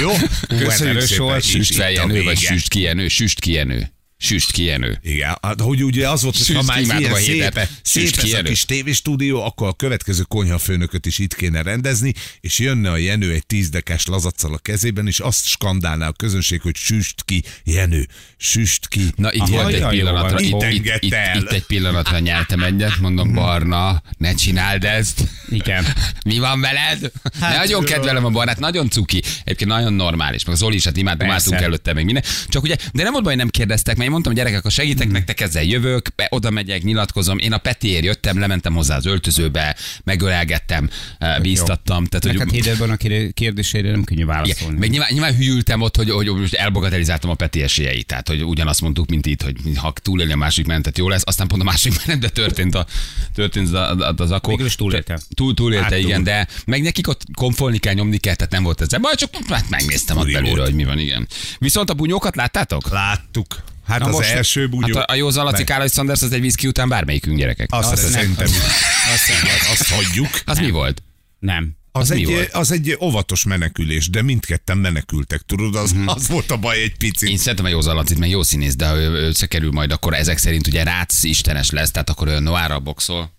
Jó, 0.00 0.12
köszönjük 0.48 1.00
szépen. 1.00 1.40
Süst 1.40 1.70
a 1.70 1.74
feljenő, 1.74 2.22
vagy 2.22 2.38
süst 2.38 2.68
kijenő, 2.68 3.08
süst 3.08 3.40
kijenő. 3.40 3.92
Süst 4.22 4.52
ki 4.52 4.62
Jenő. 4.62 4.98
Igen, 5.02 5.38
hát, 5.42 5.60
hogy 5.60 5.84
ugye 5.84 6.08
az 6.08 6.22
volt, 6.22 6.36
hogy 6.36 6.56
ha 6.56 6.62
már 6.62 6.80
ilyen 6.80 7.12
a 7.12 7.16
szép, 7.16 7.68
szép 7.82 8.16
ez 8.16 8.32
a 8.32 8.42
kis 8.42 8.64
tévéstúdió, 8.64 9.42
akkor 9.44 9.68
a 9.68 9.72
következő 9.72 10.22
konyhafőnököt 10.28 11.06
is 11.06 11.18
itt 11.18 11.34
kéne 11.34 11.62
rendezni, 11.62 12.12
és 12.40 12.58
jönne 12.58 12.90
a 12.90 12.96
Jenő 12.96 13.32
egy 13.32 13.46
tízdekás 13.46 14.06
lazaccal 14.06 14.54
a 14.54 14.58
kezében, 14.58 15.06
és 15.06 15.18
azt 15.18 15.46
skandálná 15.46 16.08
a 16.08 16.12
közönség, 16.12 16.60
hogy 16.60 16.76
süst 16.76 17.24
ki, 17.24 17.42
Jenő, 17.64 18.06
süst 18.36 18.88
ki. 18.88 19.00
Na 19.16 19.32
itt 19.32 19.40
Aha, 19.40 19.50
volt 19.50 19.72
egy 19.74 19.80
jó 19.80 19.88
pillanatra, 19.88 20.34
van. 20.34 20.42
itt, 20.42 20.72
Itt 20.72 21.02
itt, 21.02 21.14
itt, 21.34 21.50
egy 21.50 21.64
pillanatra 21.66 22.18
nyeltem 22.18 22.62
egyet, 22.62 22.98
mondom 22.98 23.32
Barna, 23.32 24.02
ne 24.18 24.34
csináld 24.34 24.84
ezt. 24.84 25.22
Igen. 25.48 25.86
Mi 26.24 26.38
van 26.38 26.60
veled? 26.60 27.12
Hát, 27.40 27.56
nagyon 27.56 27.84
kedvelem 27.84 28.24
a 28.24 28.30
barnát, 28.30 28.58
nagyon 28.58 28.90
cuki. 28.90 29.22
Egyébként 29.44 29.70
nagyon 29.70 29.92
normális. 29.92 30.44
Meg 30.44 30.56
Zoli 30.56 30.76
is, 30.76 30.84
hát 30.84 31.22
álltunk 31.22 31.60
előtte 31.60 31.92
meg 31.92 32.04
minden. 32.04 32.24
Csak 32.48 32.62
ugye, 32.62 32.76
de 32.92 33.02
nem 33.02 33.12
volt 33.12 33.24
baj, 33.24 33.34
nem 33.34 33.48
kérdeztek, 33.48 33.96
mert 33.96 34.10
mondtam, 34.12 34.34
gyerekek, 34.34 34.62
ha 34.62 34.68
segítek 34.70 35.04
Hmm. 35.04 35.12
nektek, 35.12 35.40
ezzel 35.40 35.62
jövök, 35.62 36.14
be, 36.16 36.26
oda 36.30 36.50
megyek, 36.50 36.82
nyilatkozom. 36.82 37.38
Én 37.38 37.52
a 37.52 37.58
Petiért 37.58 38.04
jöttem, 38.04 38.38
lementem 38.38 38.74
hozzá 38.74 38.96
az 38.96 39.06
öltözőbe, 39.06 39.76
megölelgettem, 40.04 40.90
eh, 41.18 41.38
bíztattam. 41.40 42.04
Tehát, 42.06 42.24
Meg 42.24 42.38
hát 42.38 42.48
hogy, 42.50 42.54
Héderben 42.54 42.90
a 42.90 42.96
kér- 42.96 43.34
kérdésére 43.34 43.90
nem 43.90 44.04
könnyű 44.04 44.20
igen, 44.22 44.34
válaszolni. 44.34 44.78
meg 44.78 44.90
nyilván, 44.90 45.08
nyilván 45.12 45.34
hűltem 45.36 45.80
ott, 45.80 45.96
hogy, 45.96 46.10
hogy 46.10 46.26
most 46.26 46.54
elbogatelizáltam 46.54 47.30
a 47.30 47.34
Peti 47.34 47.62
esélyeit. 47.62 48.06
Tehát, 48.06 48.28
hogy 48.28 48.44
ugyanazt 48.44 48.80
mondtuk, 48.80 49.08
mint 49.08 49.26
itt, 49.26 49.42
hogy 49.42 49.56
ha 49.76 49.92
túlélni 50.02 50.32
a 50.32 50.36
másik 50.36 50.66
menetet, 50.66 50.98
jó 50.98 51.08
lesz. 51.08 51.22
Aztán 51.24 51.46
pont 51.48 51.60
a 51.62 51.64
másik 51.64 51.92
menet, 52.06 52.20
de 52.22 52.28
történt, 52.28 52.74
a, 52.74 52.86
történt 53.34 53.74
az, 53.74 53.96
az, 54.16 54.30
akkor. 54.30 54.50
Végül 54.50 54.66
is 54.66 54.74
túlélte. 54.74 55.20
Túl, 55.34 55.54
túlélte, 55.54 55.84
Áttul. 55.84 55.98
igen, 55.98 56.22
de 56.22 56.46
meg 56.66 56.82
nekik 56.82 57.08
ott 57.08 57.22
konfolni 57.34 57.78
kell, 57.78 57.94
nyomni 57.94 58.18
kell, 58.18 58.34
tehát 58.34 58.52
nem 58.52 58.62
volt 58.62 58.80
ez. 58.80 58.88
Baj, 59.00 59.14
csak 59.14 59.30
hát 59.48 59.68
megnéztem 59.70 60.16
ott 60.16 60.32
belülről, 60.32 60.64
hogy 60.64 60.74
mi 60.74 60.84
van, 60.84 60.98
igen. 60.98 61.28
Viszont 61.58 61.90
a 61.90 61.94
bunyókat 61.94 62.36
láttátok? 62.36 62.90
Láttuk. 62.90 63.62
Hát 63.86 63.98
Na 64.00 64.06
az 64.06 64.12
most- 64.12 64.30
első 64.30 64.68
bugyó. 64.68 64.96
Hát 64.98 65.08
a, 65.08 65.12
a 65.12 65.16
Józan 65.16 65.44
Laci 65.44 65.56
Meg- 65.56 65.66
Kálai 65.66 65.88
Sanders 65.88 66.22
az 66.22 66.32
egy 66.32 66.40
viszki 66.40 66.66
után 66.66 66.88
bármelyikünk 66.88 67.38
gyerekek. 67.38 67.68
Azt, 67.72 67.92
Azt 67.92 67.92
azt 67.92 68.02
nem. 68.02 68.12
szerintem, 68.20 68.46
Azt 69.14 69.28
nem. 69.42 69.52
azt 69.70 69.88
hagyjuk. 69.88 70.28
Az 70.44 70.58
mi 70.58 70.70
volt? 70.70 71.02
Nem. 71.38 71.70
Az, 71.94 72.02
Az 72.02 72.10
egy, 72.10 72.48
az 72.52 72.70
egy 72.70 72.96
óvatos 73.00 73.44
menekülés, 73.44 74.10
de 74.10 74.22
mindketten 74.22 74.78
menekültek, 74.78 75.40
tudod, 75.46 75.74
az, 75.76 75.94
az 76.06 76.28
volt 76.28 76.50
a 76.50 76.56
baj 76.56 76.82
egy 76.82 76.96
picit. 76.96 77.28
Én 77.28 77.36
szeretem 77.36 77.64
a 77.64 77.68
Józan 77.68 77.94
Lacit, 77.94 78.18
meg 78.18 78.28
jó 78.30 78.42
színész, 78.42 78.76
de 78.76 78.88
ha 78.88 78.96
ő 78.96 79.26
összekerül 79.26 79.70
majd, 79.70 79.92
akkor 79.92 80.14
ezek 80.14 80.38
szerint 80.38 80.66
ugye 80.66 80.82
Rácz 80.82 81.24
istenes 81.24 81.70
lesz, 81.70 81.90
tehát 81.90 82.10
akkor 82.10 82.28
ő 82.28 82.38
Noára 82.38 82.80
boxol. 82.80 83.32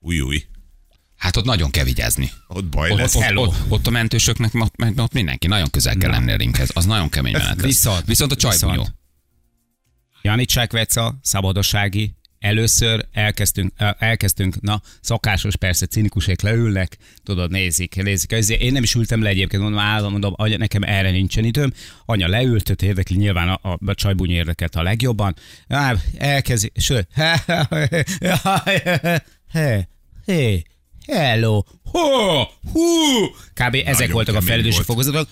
Új, 0.00 0.20
új. 0.20 0.44
Hát 1.16 1.36
ott 1.36 1.44
nagyon 1.44 1.70
kell 1.70 1.84
vigyázni. 1.84 2.30
Ott 2.48 2.64
baj 2.64 2.90
Ott, 2.90 2.98
lesz. 2.98 3.14
ott, 3.14 3.36
ott, 3.36 3.54
ott 3.68 3.86
a 3.86 3.90
mentősöknek, 3.90 4.54
ott, 4.54 4.74
ott 4.96 5.12
mindenki 5.12 5.46
nagyon 5.46 5.70
közel 5.70 5.96
kell 5.96 6.10
lenni 6.10 6.32
a 6.32 6.36
ringhez. 6.36 6.70
Az 6.74 6.84
nagyon 6.84 7.08
kemény 7.08 7.32
menet 7.32 7.56
lesz. 7.56 7.64
Viszont- 7.64 8.06
Viszont 8.06 8.32
a 8.32 8.36
csajbunyó. 8.36 8.70
viszont. 8.72 8.96
Janicság 10.22 10.70
Veca, 10.70 11.18
Szabadossági, 11.22 12.16
először 12.38 13.06
elkezdtünk, 13.12 13.72
el- 13.76 13.96
elkezdtünk, 13.98 14.60
na, 14.60 14.82
szakásos 15.00 15.56
persze, 15.56 15.86
cinikusék 15.86 16.40
leülnek, 16.40 16.96
tudod, 17.22 17.50
nézik, 17.50 18.02
nézik. 18.02 18.32
Ezért 18.32 18.60
én 18.60 18.72
nem 18.72 18.82
is 18.82 18.94
ültem 18.94 19.22
le 19.22 19.28
egyébként, 19.28 19.62
mondom, 19.62 19.80
állom, 19.80 20.10
mondom, 20.10 20.32
anya, 20.36 20.56
nekem 20.56 20.82
erre 20.82 21.10
nincsen 21.10 21.44
időm. 21.44 21.72
Anya 22.04 22.28
leült, 22.28 22.70
őt 22.70 22.82
érdekli, 22.82 23.16
nyilván 23.16 23.48
a, 23.48 23.58
a, 23.62 23.78
a 23.86 23.94
csajbúny 23.94 24.30
érdekelt 24.30 24.74
a 24.74 24.82
legjobban. 24.82 25.34
Á, 25.68 25.94
elkezdi, 26.18 26.72
sőt, 26.74 27.08
hé, 29.52 29.88
hé, 30.24 30.62
hello, 31.06 31.62
hó, 31.84 32.42
hú. 32.72 32.80
Kb. 33.54 33.74
ezek 33.74 33.86
Nagyon 33.86 34.12
voltak 34.12 34.34
a 34.34 34.40
fejlődési 34.40 34.82
fokozatok 34.82 35.28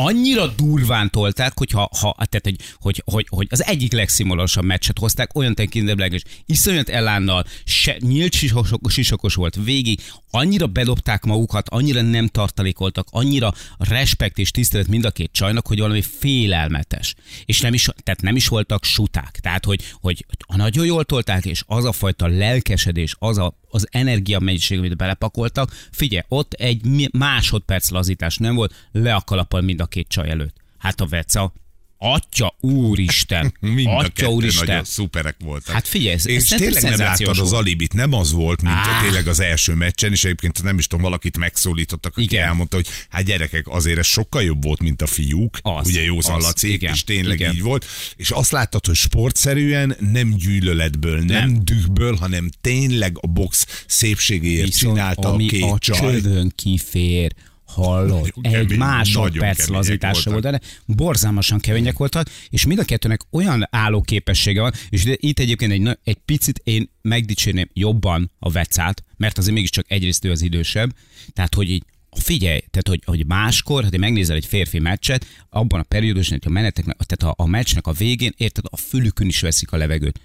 annyira 0.00 0.46
durván 0.46 1.10
tolták, 1.10 1.58
hogyha, 1.58 1.90
ha, 2.00 2.14
tehát, 2.16 2.40
hogy, 2.42 2.56
hogy, 2.80 3.02
hogy, 3.04 3.26
hogy, 3.28 3.46
az 3.50 3.64
egyik 3.64 3.92
legszínvonalasabb 3.92 4.64
meccset 4.64 4.98
hozták, 4.98 5.36
olyan 5.36 5.54
tekintetben 5.54 6.12
is, 6.12 6.22
iszonyat 6.46 6.88
elánnal, 6.88 7.44
se, 7.64 7.96
nyílt 8.00 8.32
sisakos, 8.32 8.92
sisakos 8.92 9.34
volt 9.34 9.56
végig, 9.64 10.00
annyira 10.30 10.66
bedobták 10.66 11.24
magukat, 11.24 11.68
annyira 11.68 12.02
nem 12.02 12.26
tartalékoltak, 12.26 13.06
annyira 13.10 13.54
respekt 13.78 14.38
és 14.38 14.50
tisztelet 14.50 14.86
mind 14.86 15.04
a 15.04 15.10
két 15.10 15.32
csajnak, 15.32 15.66
hogy 15.66 15.78
valami 15.78 16.02
félelmetes. 16.02 17.14
És 17.44 17.60
nem 17.60 17.74
is, 17.74 17.88
tehát 18.02 18.22
nem 18.22 18.36
is 18.36 18.48
voltak 18.48 18.84
suták. 18.84 19.38
Tehát, 19.42 19.64
hogy, 19.64 19.80
hogy 20.00 20.26
nagyon 20.56 20.84
jól 20.86 21.04
tolták, 21.04 21.44
és 21.44 21.62
az 21.66 21.84
a 21.84 21.92
fajta 21.92 22.26
lelkesedés, 22.26 23.16
az 23.18 23.38
a, 23.38 23.58
az 23.70 23.88
energia 23.90 24.38
mennyiség, 24.38 24.78
amit 24.78 24.96
belepakoltak, 24.96 25.88
figyelj, 25.90 26.24
ott 26.28 26.52
egy 26.52 27.10
másodperc 27.12 27.90
lazítás 27.90 28.36
nem 28.36 28.54
volt, 28.54 28.88
le 28.92 29.14
a 29.14 29.60
mind 29.60 29.80
a 29.80 29.86
két 29.88 30.08
csaj 30.08 30.30
előtt. 30.30 30.56
Hát 30.78 31.00
a 31.00 31.06
Veca, 31.06 31.52
atya 32.00 32.56
úristen, 32.60 33.54
Mind 33.60 33.86
a 33.86 33.96
atya 33.96 34.08
kettő 34.08 34.26
úristen. 34.32 34.66
nagyon 34.66 34.84
szuperek 34.84 35.36
voltak. 35.44 35.74
Hát 35.74 35.88
figyelj, 35.88 36.14
ez- 36.14 36.26
ez 36.26 36.32
és 36.32 36.42
szerintem 36.42 36.72
tényleg 36.80 36.98
nem 36.98 37.06
láttad 37.06 37.38
az 37.38 37.52
alibit, 37.52 37.92
nem 37.92 38.12
az 38.12 38.32
volt, 38.32 38.62
mint 38.62 38.74
Á. 38.74 38.98
a 38.98 39.02
tényleg 39.02 39.26
az 39.26 39.40
első 39.40 39.74
meccsen, 39.74 40.12
és 40.12 40.24
egyébként 40.24 40.62
nem 40.62 40.78
is 40.78 40.86
tudom, 40.86 41.04
valakit 41.04 41.38
megszólítottak, 41.38 42.12
aki 42.12 42.22
Igen. 42.22 42.44
elmondta, 42.46 42.76
hogy 42.76 42.86
hát 43.08 43.22
gyerekek, 43.24 43.68
azért 43.68 43.98
ez 43.98 44.06
sokkal 44.06 44.42
jobb 44.42 44.62
volt, 44.64 44.80
mint 44.80 45.02
a 45.02 45.06
fiúk, 45.06 45.58
Az, 45.62 45.86
ugye 45.86 46.02
Józan 46.02 46.34
az, 46.36 46.42
Laci, 46.44 46.72
igen, 46.72 46.92
és 46.94 47.04
tényleg 47.04 47.40
igen. 47.40 47.54
így 47.54 47.62
volt, 47.62 47.86
és 48.16 48.30
azt 48.30 48.50
láttad, 48.50 48.86
hogy 48.86 48.96
sportszerűen 48.96 49.96
nem 50.12 50.34
gyűlöletből, 50.34 51.18
nem, 51.18 51.26
nem 51.50 51.64
dühből, 51.64 52.16
hanem 52.16 52.48
tényleg 52.60 53.18
a 53.20 53.26
box 53.26 53.66
szépségéért 53.86 54.64
Viszont 54.66 54.94
csinálta 54.94 55.28
a 55.28 55.32
ami 55.32 55.46
két 55.46 55.62
a 55.62 55.78
csaj. 55.78 56.20
kifér, 56.54 57.34
hallod? 57.68 58.32
Nagyon 58.34 58.60
Egy 58.60 58.76
másodperc 58.76 59.68
lazításra 59.68 60.30
volt, 60.30 60.42
de 60.42 60.60
borzalmasan 60.86 61.58
kemények 61.58 61.98
voltak, 61.98 62.28
és 62.48 62.66
mind 62.66 62.78
a 62.78 62.84
kettőnek 62.84 63.20
olyan 63.30 63.66
álló 63.70 64.00
képessége 64.00 64.60
van, 64.60 64.72
és 64.88 65.04
itt 65.16 65.38
egyébként 65.38 65.72
egy, 65.72 65.98
egy 66.04 66.18
picit 66.24 66.60
én 66.64 66.90
megdicsérném 67.02 67.68
jobban 67.72 68.30
a 68.38 68.50
vecát, 68.50 69.04
mert 69.16 69.38
azért 69.38 69.54
mégiscsak 69.54 69.84
egyrészt 69.88 70.24
ő 70.24 70.30
az 70.30 70.42
idősebb, 70.42 70.94
tehát 71.32 71.54
hogy 71.54 71.70
így 71.70 71.84
Figyelj, 72.10 72.58
tehát 72.58 72.88
hogy, 72.88 73.02
hogy 73.04 73.26
máskor, 73.26 73.84
ha 73.84 73.88
te 73.88 73.98
megnézel 73.98 74.36
egy 74.36 74.46
férfi 74.46 74.78
meccset, 74.78 75.26
abban 75.50 75.80
a 75.80 75.82
periódusban, 75.82 76.38
hogy 76.42 76.50
a 76.50 76.54
meneteknek, 76.54 76.96
tehát 76.96 77.34
a, 77.36 77.42
a 77.42 77.46
meccsnek 77.46 77.86
a 77.86 77.92
végén, 77.92 78.32
érted, 78.36 78.64
a 78.70 78.76
fülükön 78.76 79.26
is 79.26 79.40
veszik 79.40 79.72
a 79.72 79.76
levegőt. 79.76 80.20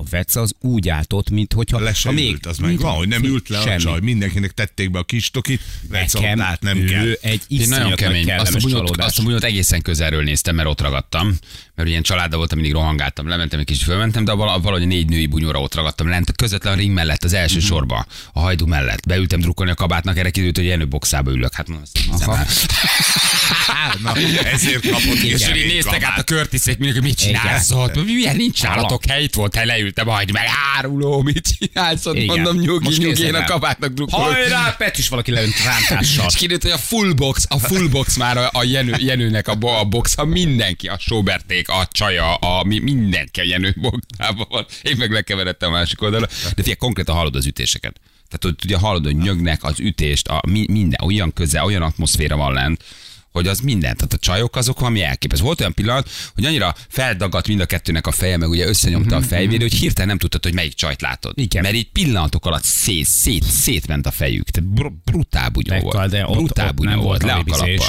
A 0.00 0.04
Veca 0.10 0.40
az 0.40 0.54
úgy 0.60 0.88
állt 0.88 1.12
ott, 1.12 1.30
mint 1.30 1.52
hogyha... 1.52 1.80
Le 1.80 1.92
se 1.94 2.08
ha 2.08 2.14
ült, 2.20 2.46
az 2.46 2.58
meg 2.58 2.78
van, 2.78 2.94
hogy 2.94 3.08
nem 3.08 3.24
ült 3.24 3.48
le 3.48 3.58
a 3.58 3.62
semmi. 3.62 3.76
csaj. 3.82 4.00
Mindenkinek 4.00 4.52
tették 4.52 4.90
be 4.90 4.98
a 4.98 5.02
kis 5.02 5.30
tokit, 5.30 5.60
Nekem 5.88 6.40
át 6.40 6.60
nem 6.62 6.76
ő 6.78 6.84
kell. 6.84 7.12
egy 7.20 7.42
Én 7.48 7.68
nagyon 7.68 7.88
nagy 7.88 7.98
kemény. 7.98 8.30
Azt 8.32 8.54
a, 8.54 8.58
bunyót, 8.58 8.96
azt 8.96 9.18
a 9.18 9.22
bunyót 9.22 9.44
egészen 9.44 9.82
közelről 9.82 10.22
néztem, 10.22 10.54
mert 10.54 10.68
ott 10.68 10.80
ragadtam. 10.80 11.36
Mert 11.74 11.88
ilyen 11.88 12.02
családa 12.02 12.36
voltam, 12.36 12.58
mindig 12.58 12.74
rohangáltam, 12.76 13.28
lementem 13.28 13.58
egy 13.58 13.64
kicsit, 13.66 13.82
fölmentem, 13.82 14.24
de 14.24 14.32
vala- 14.32 14.62
valahogy 14.62 14.86
négy 14.86 15.08
női 15.08 15.26
bunyóra 15.26 15.60
ott 15.60 15.74
ragadtam 15.74 16.08
lent, 16.08 16.32
közvetlen 16.36 16.72
a 16.72 16.76
ring 16.76 16.94
mellett, 16.94 17.24
az 17.24 17.32
első 17.32 17.56
Mhm. 17.56 17.66
sorba, 17.66 18.06
a 18.32 18.40
hajdu 18.40 18.66
mellett. 18.66 19.06
Beültem 19.06 19.40
drukkolni 19.40 19.72
a 19.72 19.74
kabátnak, 19.74 20.18
erre 20.18 20.30
kiderült, 20.30 20.56
hogy 20.56 20.66
Jenő 20.66 20.88
boxába 20.88 21.30
ülök. 21.30 21.54
Hát 21.54 21.68
mondom, 21.68 21.86
el. 22.30 22.46
Na, 24.02 24.16
ezért 24.52 24.88
kapott 24.90 25.14
És 25.22 25.46
a 25.48 25.56
így 25.56 25.66
néztek 25.66 26.02
át 26.02 26.18
a 26.18 26.22
körtiszék, 26.22 26.78
mindig, 26.78 26.96
hogy 26.96 27.06
mit 27.08 27.18
csinálsz 27.18 27.70
ott? 27.70 28.04
Milyen 28.04 28.36
nincs 28.36 28.62
nálatok 28.62 29.04
hely, 29.06 29.22
itt 29.22 29.34
volt, 29.34 29.54
hely 29.54 29.66
leültem, 29.88 30.06
hagyd 30.06 30.32
meg, 30.32 30.44
áruló, 30.76 31.22
mit 31.22 31.56
csinálsz 31.58 32.06
ott? 32.06 32.14
Igen. 32.14 32.26
Mondom, 32.26 32.56
nyugi, 32.56 32.84
Most 32.84 32.98
nyugi, 32.98 33.22
én 33.22 33.34
a 33.34 33.44
kabátnak 33.44 33.92
drukkolok. 33.92 34.26
Hajrá, 34.26 34.74
Pet 34.78 34.98
is 34.98 35.08
valaki 35.08 35.30
leönt 35.30 35.64
rántással. 35.64 36.26
És 36.28 36.34
kiderült, 36.34 36.62
hogy 36.62 36.70
a 36.70 36.78
full 36.78 37.12
box, 37.12 37.44
a 37.48 37.58
full 37.58 37.88
box 37.88 38.16
már 38.16 38.36
a, 38.36 38.50
a 38.52 38.64
Jenő, 38.64 38.94
Jenőnek 38.98 39.48
a, 39.48 39.56
a 39.78 39.84
box, 39.84 40.14
ha 40.14 40.24
mindenki, 40.24 40.88
a 40.88 40.96
Soberték, 40.98 41.68
a 41.68 41.88
csaja, 41.92 42.34
a, 42.34 42.64
mi, 42.64 42.78
mindenki 42.78 43.40
a 43.40 43.44
Jenő 43.44 43.74
boxában 43.76 44.46
van. 44.50 44.66
Én 44.82 44.96
meg 44.96 45.12
lekeveredtem 45.12 45.72
a 45.72 45.76
másik 45.76 46.02
oldalra. 46.02 46.26
De 46.26 46.54
figyelj, 46.54 46.74
konkrétan 46.74 47.14
hallod 47.14 47.36
az 47.36 47.46
ütéseket. 47.46 48.00
Tehát 48.28 48.56
hogy 48.56 48.64
ugye 48.64 48.78
hallod, 48.78 49.04
hogy 49.04 49.16
nyögnek 49.16 49.64
az 49.64 49.80
ütést, 49.80 50.28
a, 50.28 50.42
mi, 50.48 50.66
minden, 50.70 51.00
olyan 51.04 51.32
közel, 51.32 51.64
olyan 51.64 51.82
atmoszféra 51.82 52.36
van 52.36 52.52
lent, 52.52 52.84
hogy 53.32 53.46
az 53.46 53.60
minden. 53.60 53.96
Tehát 53.96 54.12
a 54.12 54.16
csajok 54.16 54.56
azok 54.56 54.78
valami 54.80 55.02
elképesztő. 55.02 55.44
Volt 55.44 55.60
olyan 55.60 55.74
pillanat, 55.74 56.10
hogy 56.34 56.44
annyira 56.44 56.74
feldagadt 56.88 57.48
mind 57.48 57.60
a 57.60 57.66
kettőnek 57.66 58.06
a 58.06 58.10
feje, 58.10 58.36
meg 58.36 58.48
ugye 58.48 58.66
összenyomta 58.66 59.16
a 59.16 59.22
fejvédő, 59.22 59.62
hogy 59.62 59.74
hirtelen 59.74 60.08
nem 60.08 60.18
tudtad, 60.18 60.42
hogy 60.42 60.54
melyik 60.54 60.74
csajt 60.74 61.00
látod. 61.00 61.32
Mhm, 61.32 61.42
Igen. 61.42 61.62
Mert 61.62 61.74
így 61.74 61.90
pillanatok 61.92 62.46
alatt 62.46 62.64
szét, 62.64 63.04
szét, 63.04 63.44
szétment 63.44 64.06
a 64.06 64.10
fejük. 64.10 64.50
Tehát 64.50 64.70
br- 64.70 65.04
brutál 65.04 65.50
Mekkal, 65.68 65.90
volt. 65.90 66.10
de 66.10 66.26
ott, 66.26 66.36
brutál 66.36 66.68
ott 66.68 66.84
nem 66.84 66.98
volt 66.98 67.22
le 67.22 67.42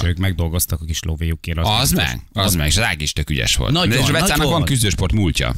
ők 0.04 0.18
megdolgoztak 0.18 0.82
a 0.82 0.86
kis 0.86 1.02
lóvéjukért. 1.04 1.58
Az 1.58 1.92
biztos. 1.92 2.08
meg, 2.12 2.22
az 2.34 2.56
meg, 2.56 2.68
és 2.68 2.78
az 2.78 2.84
Ági 2.84 3.04
is 3.04 3.14
tök 3.14 3.30
ügyes 3.30 3.56
volt. 3.56 3.72
Nagyon, 3.72 3.90
De 3.90 3.96
és 3.96 4.02
nagyon. 4.38 4.52
van 4.52 4.64
küzdősport 4.64 5.14
múltja. 5.14 5.56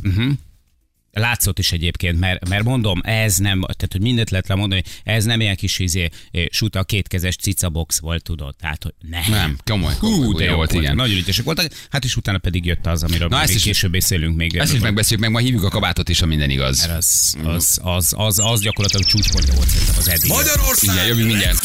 Látszott 1.13 1.59
is 1.59 1.71
egyébként, 1.71 2.19
mert, 2.19 2.49
mert 2.49 2.63
mondom, 2.63 2.99
ez 3.03 3.37
nem, 3.37 3.59
tehát 3.61 3.91
hogy 3.91 4.01
mindent 4.01 4.29
lehet 4.29 4.47
lemondani, 4.47 4.83
ez 5.03 5.23
nem 5.23 5.41
ilyen 5.41 5.55
kis 5.55 5.79
izé, 5.79 6.09
suta, 6.49 6.79
a 6.79 6.83
kétkezes 6.83 7.35
cicabox 7.35 7.99
volt, 7.99 8.23
tudod, 8.23 8.55
tehát 8.55 8.83
hogy 8.83 8.93
nem. 9.09 9.23
Nem, 9.29 9.57
komoly, 9.63 9.93
komoly 9.99 10.25
Hú, 10.25 10.33
de 10.33 10.43
jó 10.43 10.55
volt, 10.55 10.73
igen. 10.73 10.95
Nagyon 10.95 11.17
ügyesek 11.17 11.45
voltak, 11.45 11.71
hát 11.89 12.03
és 12.03 12.15
utána 12.15 12.37
pedig 12.37 12.65
jött 12.65 12.85
az, 12.85 13.03
amiről 13.03 13.27
Na, 13.27 13.41
ezt 13.41 13.53
is- 13.53 13.63
később 13.63 13.91
beszélünk 13.91 14.35
még. 14.35 14.57
Ezt 14.57 14.73
is 14.73 14.79
megbeszéljük 14.79 15.19
meg, 15.25 15.31
ma 15.31 15.39
hívjuk 15.39 15.63
a 15.63 15.69
kabátot 15.69 16.09
is, 16.09 16.19
ha 16.19 16.25
minden 16.25 16.49
igaz. 16.49 16.89
Az, 16.97 17.35
az, 17.43 17.79
az, 17.83 18.13
az, 18.17 18.39
az 18.39 18.61
gyakorlatilag 18.61 19.05
csúcspontja 19.05 19.53
volt 19.53 19.67
szerintem 19.67 19.95
az 19.97 20.09
eddig. 20.09 20.29
Magyarország 20.29 20.95
Igen, 20.95 21.07
jövünk 21.07 21.27
mindjárt. 21.27 21.59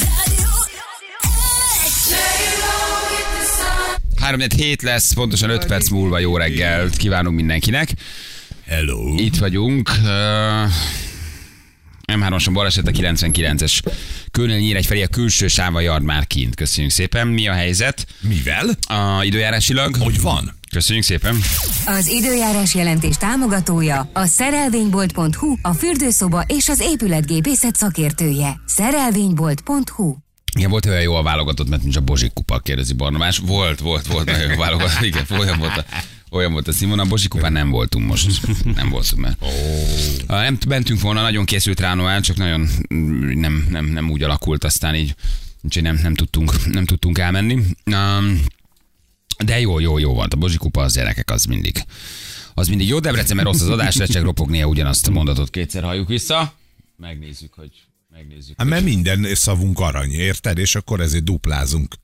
3 4.20 4.40
hét 4.56 4.82
lesz, 4.82 5.12
pontosan 5.12 5.50
5 5.50 5.66
perc 5.66 5.88
múlva 5.88 6.18
jó 6.18 6.36
reggelt 6.36 6.96
kívánunk 6.96 7.36
mindenkinek. 7.36 7.92
Hello. 8.66 9.14
Itt 9.16 9.36
vagyunk. 9.36 9.90
Uh, 10.02 10.70
M3-oson 12.12 12.50
baleset 12.52 12.86
a 12.86 12.90
99-es 12.90 13.80
Kőnél 14.30 14.58
nyír 14.58 14.84
felé 14.84 15.02
a 15.02 15.06
külső 15.06 15.48
sáva 15.48 15.80
yard 15.80 16.02
már 16.02 16.26
kint. 16.26 16.54
Köszönjük 16.54 16.92
szépen. 16.92 17.26
Mi 17.28 17.48
a 17.48 17.52
helyzet? 17.52 18.06
Mivel? 18.20 18.68
A 18.88 19.22
időjárásilag? 19.24 19.96
Hogy 19.96 20.20
van? 20.20 20.54
Köszönjük 20.70 21.04
szépen. 21.04 21.36
Az 21.86 22.06
időjárás 22.06 22.74
jelentés 22.74 23.16
támogatója 23.16 24.10
a 24.12 24.26
szerelvénybolt.hu, 24.26 25.56
a 25.62 25.72
fürdőszoba 25.72 26.44
és 26.46 26.68
az 26.68 26.80
épületgépészet 26.80 27.76
szakértője. 27.76 28.60
Szerelvénybolt.hu 28.66 30.14
Igen, 30.56 30.70
volt 30.70 30.86
olyan 30.86 31.00
jó 31.00 31.14
a 31.14 31.22
válogatott, 31.22 31.68
mert 31.68 31.82
nincs 31.82 31.96
a 31.96 32.00
Bozsik 32.00 32.32
kupa, 32.32 32.58
kérdezi 32.58 32.92
Barnabás. 32.92 33.38
Volt, 33.38 33.80
volt, 33.80 34.06
volt 34.06 34.26
nagyon 34.26 34.50
jó 34.50 34.56
válogatott. 34.56 35.02
Igen, 35.02 35.26
olyan 35.38 35.58
volt 35.58 35.76
a, 35.76 35.84
olyan 36.36 36.52
volt 36.52 36.68
a 36.68 36.72
Simon, 36.72 36.98
a 36.98 37.06
kupán 37.28 37.52
nem 37.52 37.70
voltunk 37.70 38.06
most. 38.06 38.46
Nem 38.74 38.88
voltunk, 38.88 39.22
mert 39.22 39.36
oh. 39.40 40.26
nem 40.26 40.58
mentünk 40.68 41.00
volna, 41.00 41.22
nagyon 41.22 41.44
készült 41.44 41.80
rá 41.80 41.94
Noel, 41.94 42.20
csak 42.20 42.36
nagyon 42.36 42.68
mm, 42.94 43.40
nem, 43.40 43.66
nem, 43.70 43.84
nem 43.84 44.10
úgy 44.10 44.22
alakult, 44.22 44.64
aztán 44.64 44.94
így 44.94 45.14
úgyhogy 45.62 45.82
nem, 45.82 45.98
nem, 46.02 46.14
tudtunk, 46.14 46.66
nem 46.72 46.84
tudtunk 46.84 47.18
elmenni. 47.18 47.62
De 49.44 49.60
jó, 49.60 49.78
jó, 49.78 49.98
jó 49.98 50.14
volt. 50.14 50.34
A 50.34 50.36
Bozsik 50.36 50.58
kupa 50.58 50.82
az 50.82 50.94
gyerekek, 50.94 51.30
az 51.30 51.44
mindig. 51.44 51.84
Az 52.54 52.68
mindig 52.68 52.88
jó, 52.88 52.98
Debrecen, 52.98 53.36
mert 53.36 53.48
rossz 53.48 53.60
az 53.60 53.68
adás, 53.68 53.96
lesz, 53.96 54.10
csak 54.10 54.22
ropognia 54.22 54.66
ugyanazt 54.66 55.06
a 55.06 55.10
mondatot 55.10 55.50
kétszer 55.50 55.82
halljuk 55.82 56.08
vissza. 56.08 56.54
Megnézzük, 56.96 57.54
hogy 57.54 57.70
megnézzük. 58.12 58.54
Hát 58.58 58.66
mert 58.66 58.84
minden 58.84 59.34
szavunk 59.34 59.78
arany, 59.78 60.10
érted? 60.12 60.58
És 60.58 60.74
akkor 60.74 61.00
ezért 61.00 61.24
duplázunk. 61.24 61.94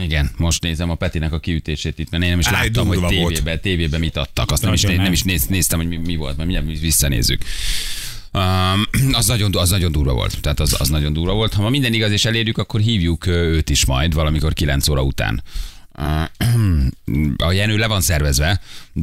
Igen, 0.00 0.30
most 0.36 0.62
nézem 0.62 0.90
a 0.90 0.94
Petinek 0.94 1.32
a 1.32 1.38
kiütését 1.38 1.98
itt, 1.98 2.10
mert 2.10 2.22
én 2.22 2.30
nem 2.30 2.38
is 2.38 2.50
láttam, 2.50 2.86
hogy 2.86 2.98
durva 2.98 3.14
volt. 3.14 3.32
tévében, 3.32 3.60
tévében 3.60 4.00
mit 4.00 4.16
adtak. 4.16 4.50
Azt 4.50 4.62
nem 4.62 4.72
is, 4.72 4.82
nem 4.82 4.94
nem. 4.94 5.12
is 5.12 5.22
néz, 5.22 5.46
néztem, 5.46 5.78
hogy 5.78 5.88
mi, 5.88 5.96
mi 5.96 6.16
volt, 6.16 6.36
mert 6.36 6.48
mindjárt 6.48 6.80
visszanézzük. 6.80 7.42
Um, 8.32 8.82
az, 9.12 9.26
nagyon, 9.26 9.56
az 9.56 9.70
nagyon 9.70 9.92
durva 9.92 10.12
volt. 10.12 10.40
Tehát 10.40 10.60
az, 10.60 10.76
az 10.78 10.88
nagyon 10.88 11.12
durva 11.12 11.32
volt. 11.32 11.52
Ha 11.52 11.62
ma 11.62 11.68
minden 11.68 11.92
igaz 11.92 12.10
és 12.10 12.24
elérjük, 12.24 12.58
akkor 12.58 12.80
hívjuk 12.80 13.26
őt 13.26 13.70
is 13.70 13.84
majd 13.84 14.14
valamikor 14.14 14.52
9 14.52 14.88
óra 14.88 15.02
után. 15.02 15.42
A 17.36 17.52
Jenő 17.52 17.76
le 17.76 17.86
van 17.86 18.00
szervezve, 18.00 18.60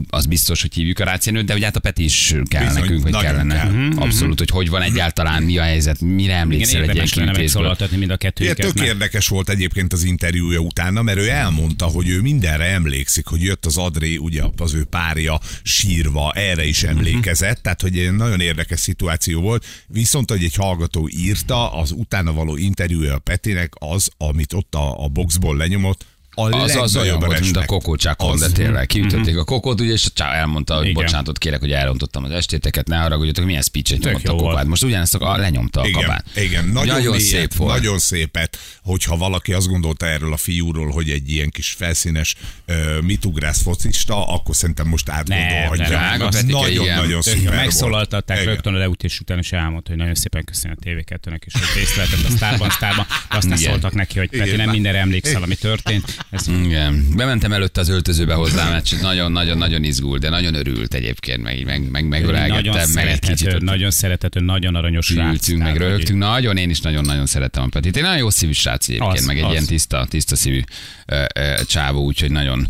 az 0.09 0.25
biztos, 0.25 0.61
hogy 0.61 0.73
hívjuk 0.73 0.99
a 0.99 1.03
rácienőt, 1.03 1.45
de 1.45 1.53
ugye 1.53 1.65
hát 1.65 1.75
a 1.75 1.79
Peti 1.79 2.03
is 2.03 2.33
kell 2.49 2.65
Bizony, 2.65 2.81
nekünk, 2.81 3.01
vagy 3.09 3.21
kellene. 3.21 3.55
kell. 3.55 3.69
Mhm, 3.71 3.97
Abszolút, 3.97 4.39
hogy 4.39 4.49
hogy 4.49 4.69
van 4.69 4.81
egyáltalán, 4.81 5.43
mi 5.43 5.57
a 5.57 5.63
helyzet, 5.63 5.99
mire 6.01 6.23
Igen, 6.23 6.37
emlékszel 6.37 6.81
egy 6.89 6.95
ilyen 7.15 7.31
megszólaltatni 7.35 7.97
mind 7.97 8.11
a 8.11 8.17
kettőjüket. 8.17 8.65
tök 8.65 8.75
mert- 8.75 8.87
érdekes 8.87 9.27
volt 9.27 9.49
egyébként 9.49 9.93
az 9.93 10.03
interjúja 10.03 10.59
utána, 10.59 11.01
mert 11.01 11.17
ő 11.17 11.29
elmondta, 11.29 11.85
hogy 11.85 12.09
ő 12.09 12.21
mindenre 12.21 12.63
emlékszik, 12.65 13.25
hogy 13.27 13.41
jött 13.41 13.65
az 13.65 13.77
Adré, 13.77 14.15
ugye 14.15 14.43
az 14.57 14.73
ő 14.73 14.83
párja 14.83 15.39
sírva, 15.63 16.31
erre 16.35 16.65
is 16.65 16.83
emlékezett, 16.83 17.61
tehát 17.61 17.81
hogy 17.81 17.97
egy 17.97 18.11
nagyon 18.15 18.39
érdekes 18.39 18.79
szituáció 18.79 19.41
volt. 19.41 19.65
Viszont, 19.87 20.29
hogy 20.29 20.43
egy 20.43 20.55
hallgató 20.55 21.09
írta, 21.11 21.73
az 21.73 21.91
utána 21.91 22.33
való 22.33 22.55
interjúja 22.57 23.13
a 23.13 23.19
Petinek 23.19 23.73
az, 23.75 24.09
amit 24.17 24.53
ott 24.53 24.75
a, 24.75 25.03
a 25.03 25.07
boxból 25.07 25.57
lenyomott, 25.57 26.05
a 26.39 26.61
Az, 26.61 26.75
az 26.75 26.95
olyan 26.95 27.19
volt, 27.19 27.39
mint 27.39 27.57
a 27.57 27.65
kokócsákon, 27.65 28.39
de 28.39 28.49
tényleg 28.49 28.87
kiütötték 28.87 29.37
a 29.37 29.43
kokót, 29.43 29.81
ugye, 29.81 29.91
és 29.91 30.05
a 30.05 30.09
csá 30.13 30.33
elmondta, 30.33 30.75
hogy 30.75 30.87
Igen. 30.87 31.03
bocsánatot 31.03 31.37
kérek, 31.37 31.59
hogy 31.59 31.71
elrontottam 31.71 32.23
az 32.23 32.31
estéteket, 32.31 32.87
ne 32.87 32.97
haragudjatok, 32.97 33.45
milyen 33.45 33.61
speech-et 33.61 33.99
nyomott 33.99 34.27
a 34.27 34.35
kokát. 34.35 34.65
Most 34.65 34.83
ugyanezt 34.83 35.15
a, 35.15 35.37
lenyomta 35.37 35.81
a 35.81 35.87
Igen, 35.87 36.01
kabát. 36.01 36.25
igen, 36.35 36.65
nagyon, 36.65 36.95
nagyon 36.95 37.15
mélyet, 37.15 37.27
szép 37.27 37.53
volt. 37.55 37.73
Nagyon 37.73 37.99
szépet, 37.99 38.57
hogyha 38.83 39.17
valaki 39.17 39.53
azt 39.53 39.67
gondolta 39.67 40.05
erről 40.05 40.33
a 40.33 40.37
fiúról, 40.37 40.89
hogy 40.89 41.09
egy 41.09 41.31
ilyen 41.31 41.49
kis 41.49 41.69
felszínes 41.69 42.35
uh, 42.67 43.01
mitugrász 43.01 43.61
focista, 43.61 44.27
akkor 44.27 44.55
szerintem 44.55 44.87
most 44.87 45.09
átgondolhatja. 45.09 45.99
Nagyon-nagyon 46.43 47.21
volt. 47.23 47.55
megszólaltatták 47.55 48.43
rögtön 48.43 48.73
a 48.73 48.77
leütés 48.77 49.19
után, 49.19 49.37
és 49.37 49.51
elmondta, 49.51 49.89
hogy 49.89 49.99
nagyon 49.99 50.15
szépen 50.15 50.43
köszönöm 50.43 50.77
a 50.79 50.85
TV2-nek, 50.85 51.39
és 51.45 51.53
hogy 51.53 51.61
részt 51.75 51.95
vehetett 51.95 52.25
a 52.25 52.29
sztárban, 52.29 52.69
sztárban, 52.69 53.05
de 53.29 53.37
aztán 53.37 53.57
szóltak 53.57 53.93
neki, 53.93 54.19
hogy 54.19 54.53
nem 54.57 54.69
mindenre 54.69 54.99
emlékszel, 54.99 55.43
ami 55.43 55.55
történt. 55.55 56.25
Ez 56.31 56.47
Igen. 56.47 57.05
Bementem 57.15 57.51
előtte 57.51 57.79
az 57.79 57.89
öltözőbe 57.89 58.33
hozzá, 58.33 58.69
mert 58.69 59.01
nagyon-nagyon-nagyon 59.01 59.83
izgult, 59.83 60.21
de 60.21 60.29
nagyon 60.29 60.53
örült 60.53 60.93
egyébként, 60.93 61.41
meg, 61.43 61.65
meg, 61.65 61.81
meg 61.81 61.91
nagyon 61.91 62.07
megölelgettem, 62.09 62.89
meg 62.93 63.07
egy 63.07 63.19
kicsit 63.19 63.53
ott 63.53 63.61
nagyon 63.61 63.91
szerethető, 63.91 64.39
nagyon 64.39 64.75
aranyos 64.75 65.05
srác. 65.05 65.31
ültünk, 65.31 65.63
meg 65.63 65.77
rögtünk. 65.77 66.19
Nagyon, 66.19 66.57
én 66.57 66.69
is 66.69 66.79
nagyon-nagyon 66.81 67.25
szeretem 67.25 67.63
a 67.63 67.67
Petit. 67.67 67.97
Én 67.97 68.03
nagyon 68.03 68.17
jó 68.17 68.29
szívű 68.29 68.51
srác 68.51 68.87
egyébként, 68.87 69.11
Az, 69.17 69.25
meg 69.25 69.37
egy 69.37 69.43
az. 69.43 69.51
ilyen 69.51 69.65
tiszta, 69.65 70.05
tiszta 70.09 70.35
szívű 70.35 70.61
ö, 71.05 71.23
ö, 71.35 71.53
csávó, 71.67 72.03
úgyhogy 72.03 72.31
nagyon, 72.31 72.67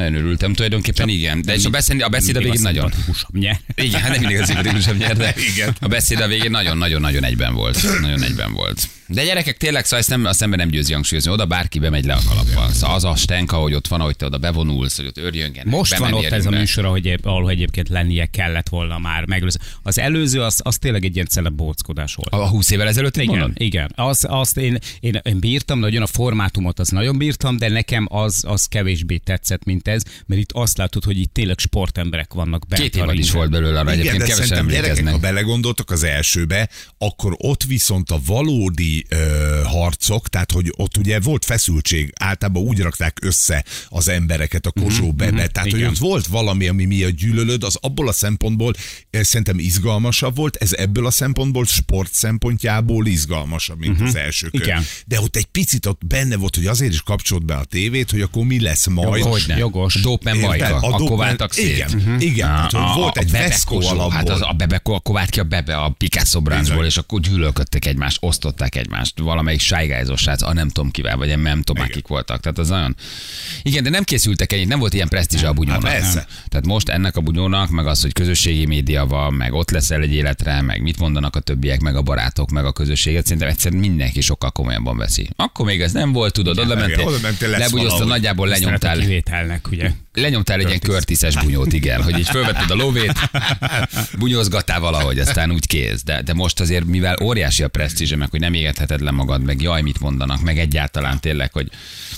nagyon 0.00 0.14
örültem 0.14 0.52
tulajdonképpen, 0.52 1.08
igen. 1.08 1.42
De 1.42 1.54
és 1.54 1.64
a 1.64 1.70
beszéd, 1.70 2.02
a 2.08 2.08
beszéd 2.08 2.36
a 2.36 2.38
végén 2.38 2.60
nagyon, 2.60 2.92
nyer. 3.32 3.60
Igen, 3.74 4.02
nem 4.02 4.20
mindig 4.20 4.40
az 4.40 4.46
szimpatikusabb 4.46 4.96
nyer, 4.96 5.16
de 5.16 5.34
Igen. 5.54 5.76
a 5.80 5.88
beszéd 5.88 6.20
a 6.20 6.26
végén 6.26 6.50
nagyon-nagyon-nagyon 6.50 7.24
egyben 7.24 7.54
volt. 7.54 8.00
Nagyon 8.00 8.22
egyben 8.22 8.52
volt. 8.52 8.88
De 9.12 9.24
gyerekek, 9.24 9.56
tényleg, 9.56 9.84
szóval 9.84 9.98
ezt 9.98 10.08
nem, 10.08 10.24
azt 10.24 10.42
ember 10.42 10.58
nem 10.58 10.68
győzi 10.68 10.92
hangsúlyozni. 10.92 11.30
Oda 11.30 11.46
bárki 11.46 11.78
bemegy 11.78 12.04
le 12.04 12.14
a 12.14 12.20
kalappal. 12.28 12.72
Szóval 12.72 12.96
az 12.96 13.04
a 13.04 13.16
stenka, 13.16 13.56
hogy 13.56 13.74
ott 13.74 13.86
van, 13.86 14.00
hogy 14.00 14.16
te 14.16 14.26
oda 14.26 14.38
bevonulsz, 14.38 14.96
hogy 14.96 15.06
ott 15.06 15.18
örjöngenek. 15.18 15.72
Most 15.72 15.96
van 15.96 16.12
ott 16.12 16.24
ez 16.24 16.46
a 16.46 16.50
műsor, 16.50 16.84
ahogy, 16.84 17.06
épp- 17.06 17.26
ahol 17.26 17.50
egyébként 17.50 17.88
lennie 17.88 18.26
kellett 18.26 18.68
volna 18.68 18.98
már 18.98 19.26
megelőző. 19.26 19.58
Az 19.82 19.98
előző, 19.98 20.42
az, 20.42 20.60
az 20.64 20.78
tényleg 20.78 21.04
egy 21.04 21.14
ilyen 21.14 21.26
celebóckodás 21.26 22.14
volt. 22.14 22.32
A 22.32 22.48
20 22.48 22.70
évvel 22.70 22.88
ezelőtt 22.88 23.16
Igen, 23.16 23.26
mondod? 23.26 23.50
igen. 23.54 23.92
Az, 23.94 24.26
azt 24.28 24.56
én, 24.56 24.78
én, 25.00 25.20
én 25.22 25.38
bírtam, 25.38 25.78
nagyon 25.78 26.02
a 26.02 26.06
formátumot 26.06 26.78
az 26.78 26.88
nagyon 26.88 27.18
bírtam, 27.18 27.56
de 27.56 27.68
nekem 27.68 28.06
az, 28.10 28.44
az 28.46 28.64
kevésbé 28.64 29.16
tetszett, 29.16 29.64
mint 29.64 29.82
ez, 29.90 30.02
mert 30.26 30.40
itt 30.40 30.52
azt 30.52 30.76
látod, 30.76 31.04
hogy 31.04 31.18
itt 31.18 31.32
tényleg 31.32 31.58
sportemberek 31.58 32.32
vannak 32.32 32.66
bent 32.68 32.82
Két 32.82 32.96
évad 32.96 33.18
is 33.18 33.30
volt 33.30 33.50
belőle 33.50 33.80
arra 33.80 33.90
egyébként, 33.90 34.22
kevesen 34.22 34.58
emlékeznek. 34.58 35.12
ha 35.12 35.18
belegondoltok 35.18 35.90
az 35.90 36.02
elsőbe, 36.02 36.68
akkor 36.98 37.34
ott 37.38 37.62
viszont 37.62 38.10
a 38.10 38.20
valódi 38.26 39.06
ö, 39.08 39.60
harcok, 39.64 40.28
tehát 40.28 40.52
hogy 40.52 40.72
ott 40.76 40.96
ugye 40.96 41.20
volt 41.20 41.44
feszültség, 41.44 42.12
általában 42.18 42.62
úgy 42.62 42.80
rakták 42.80 43.18
össze 43.22 43.64
az 43.88 44.08
embereket 44.08 44.66
a 44.66 44.70
kozsóbe, 44.70 45.26
mm-hmm, 45.26 45.36
tehát 45.36 45.70
hogy 45.70 45.78
igen. 45.78 45.90
ott 45.90 45.98
volt 45.98 46.26
valami, 46.26 46.68
ami 46.68 46.84
miatt 46.84 47.14
gyűlölöd, 47.14 47.64
az 47.64 47.76
abból 47.80 48.08
a 48.08 48.12
szempontból 48.12 48.72
eh, 49.10 49.22
szerintem 49.22 49.58
izgalmasabb 49.58 50.36
volt, 50.36 50.56
ez 50.56 50.72
ebből 50.72 51.06
a 51.06 51.10
szempontból 51.10 51.64
sport 51.64 52.12
szempontjából 52.12 53.06
izgalmasabb, 53.06 53.78
mint 53.78 54.00
az 54.00 54.14
első 54.14 54.48
kör. 54.48 54.60
Igen. 54.60 54.82
De 55.06 55.20
ott 55.20 55.36
egy 55.36 55.46
picit 55.46 55.86
ott 55.86 56.06
benne 56.06 56.36
volt, 56.36 56.56
hogy 56.56 56.66
azért 56.66 56.92
is 56.92 57.02
kapcsolt 57.02 57.44
be 57.44 57.54
a 57.54 57.64
tévét, 57.64 58.10
hogy 58.10 58.20
akkor 58.20 58.44
mi 58.44 58.60
lesz 58.60 58.86
majd. 58.86 59.24
Hogyne. 59.24 59.56
Jogos. 59.56 59.79
A 59.84 59.98
Dópen 60.02 60.34
Érted? 60.34 60.48
Majka, 60.48 60.86
A 60.86 60.98
Dópen- 60.98 61.16
váltak 61.16 61.52
szét. 61.52 61.74
Igen, 61.74 61.90
uh-huh. 61.94 62.22
igen. 62.22 62.46
Tehát, 62.46 62.72
hogy 62.72 63.02
volt 63.02 63.16
egy 63.16 63.30
Bebe 63.30 63.48
Veszkó 63.48 63.76
alapból. 63.80 64.10
Hát 64.10 64.28
az, 64.28 64.40
a 64.42 64.52
Bebe, 64.52 64.80
akkor 64.84 65.14
vált 65.14 65.30
ki 65.30 65.40
a 65.40 65.44
Bebe 65.44 65.76
a 65.76 65.88
Picasso 65.88 66.40
bráncból, 66.40 66.84
és 66.84 66.96
akkor 66.96 67.20
gyűlölködtek 67.20 67.84
egymást, 67.84 68.16
osztották 68.20 68.74
egymást. 68.74 69.18
Valamelyik 69.18 69.60
sájgájzós 69.60 70.20
srác, 70.20 70.42
a 70.42 70.52
nem 70.52 70.68
tudom 70.68 70.90
kivel, 70.90 71.16
vagy 71.16 71.38
nem 71.38 71.62
tudom, 71.62 71.84
akik 71.84 72.06
voltak. 72.06 72.40
Tehát 72.40 72.58
az 72.58 72.68
nagyon... 72.68 72.96
Igen, 73.62 73.82
de 73.82 73.90
nem 73.90 74.04
készültek 74.04 74.52
ennyit, 74.52 74.68
nem 74.68 74.78
volt 74.78 74.94
ilyen 74.94 75.08
presztízs 75.08 75.42
a 75.42 75.52
bunyónak. 75.52 75.86
Hát 75.86 75.92
persze. 76.00 76.26
Tehát 76.48 76.66
most 76.66 76.88
ennek 76.88 77.16
a 77.16 77.20
bunyónak, 77.20 77.70
meg 77.70 77.86
az, 77.86 78.02
hogy 78.02 78.12
közösségi 78.12 78.66
média 78.66 79.06
van, 79.06 79.32
meg 79.32 79.52
ott 79.52 79.70
leszel 79.70 80.02
egy 80.02 80.14
életre, 80.14 80.60
meg 80.60 80.82
mit 80.82 80.98
mondanak 80.98 81.36
a 81.36 81.40
többiek, 81.40 81.80
meg 81.80 81.96
a 81.96 82.02
barátok, 82.02 82.50
meg 82.50 82.64
a 82.64 82.72
közösséget, 82.72 83.24
szerintem 83.24 83.48
egyszerűen 83.48 83.80
mindenki 83.80 84.20
sokkal 84.20 84.50
komolyabban 84.50 84.96
veszi. 84.96 85.28
Akkor 85.36 85.66
még 85.66 85.80
ez 85.80 85.92
nem 85.92 86.12
volt, 86.12 86.32
tudod, 86.32 86.58
oda 86.58 86.74
mentél, 86.74 87.04
valahogy. 87.70 88.06
nagyjából 88.06 88.46
a 88.46 88.50
lenyomtál 88.50 88.98
kivételnek, 88.98 89.66
ugye? 89.72 89.92
Lenyomtál 90.12 90.60
egy 90.60 90.66
ilyen 90.66 90.80
körtiszes 90.80 91.36
bunyót, 91.36 91.72
igen, 91.72 92.02
hogy 92.02 92.18
így 92.18 92.28
fölvetted 92.28 92.70
a 92.70 92.74
lóvét, 92.74 93.12
bunyózgattál 94.18 94.80
valahogy, 94.80 95.18
aztán 95.18 95.52
úgy 95.52 95.66
kész. 95.66 96.02
De, 96.02 96.22
de 96.22 96.34
most 96.34 96.60
azért, 96.60 96.84
mivel 96.84 97.16
óriási 97.22 97.62
a 97.62 97.68
presztízse, 97.68 98.16
meg 98.16 98.30
hogy 98.30 98.40
nem 98.40 98.54
égetheted 98.54 99.00
le 99.00 99.10
magad, 99.10 99.42
meg 99.42 99.62
jaj, 99.62 99.82
mit 99.82 100.00
mondanak, 100.00 100.42
meg 100.42 100.58
egyáltalán 100.58 101.20
tényleg, 101.20 101.52
hogy 101.52 101.68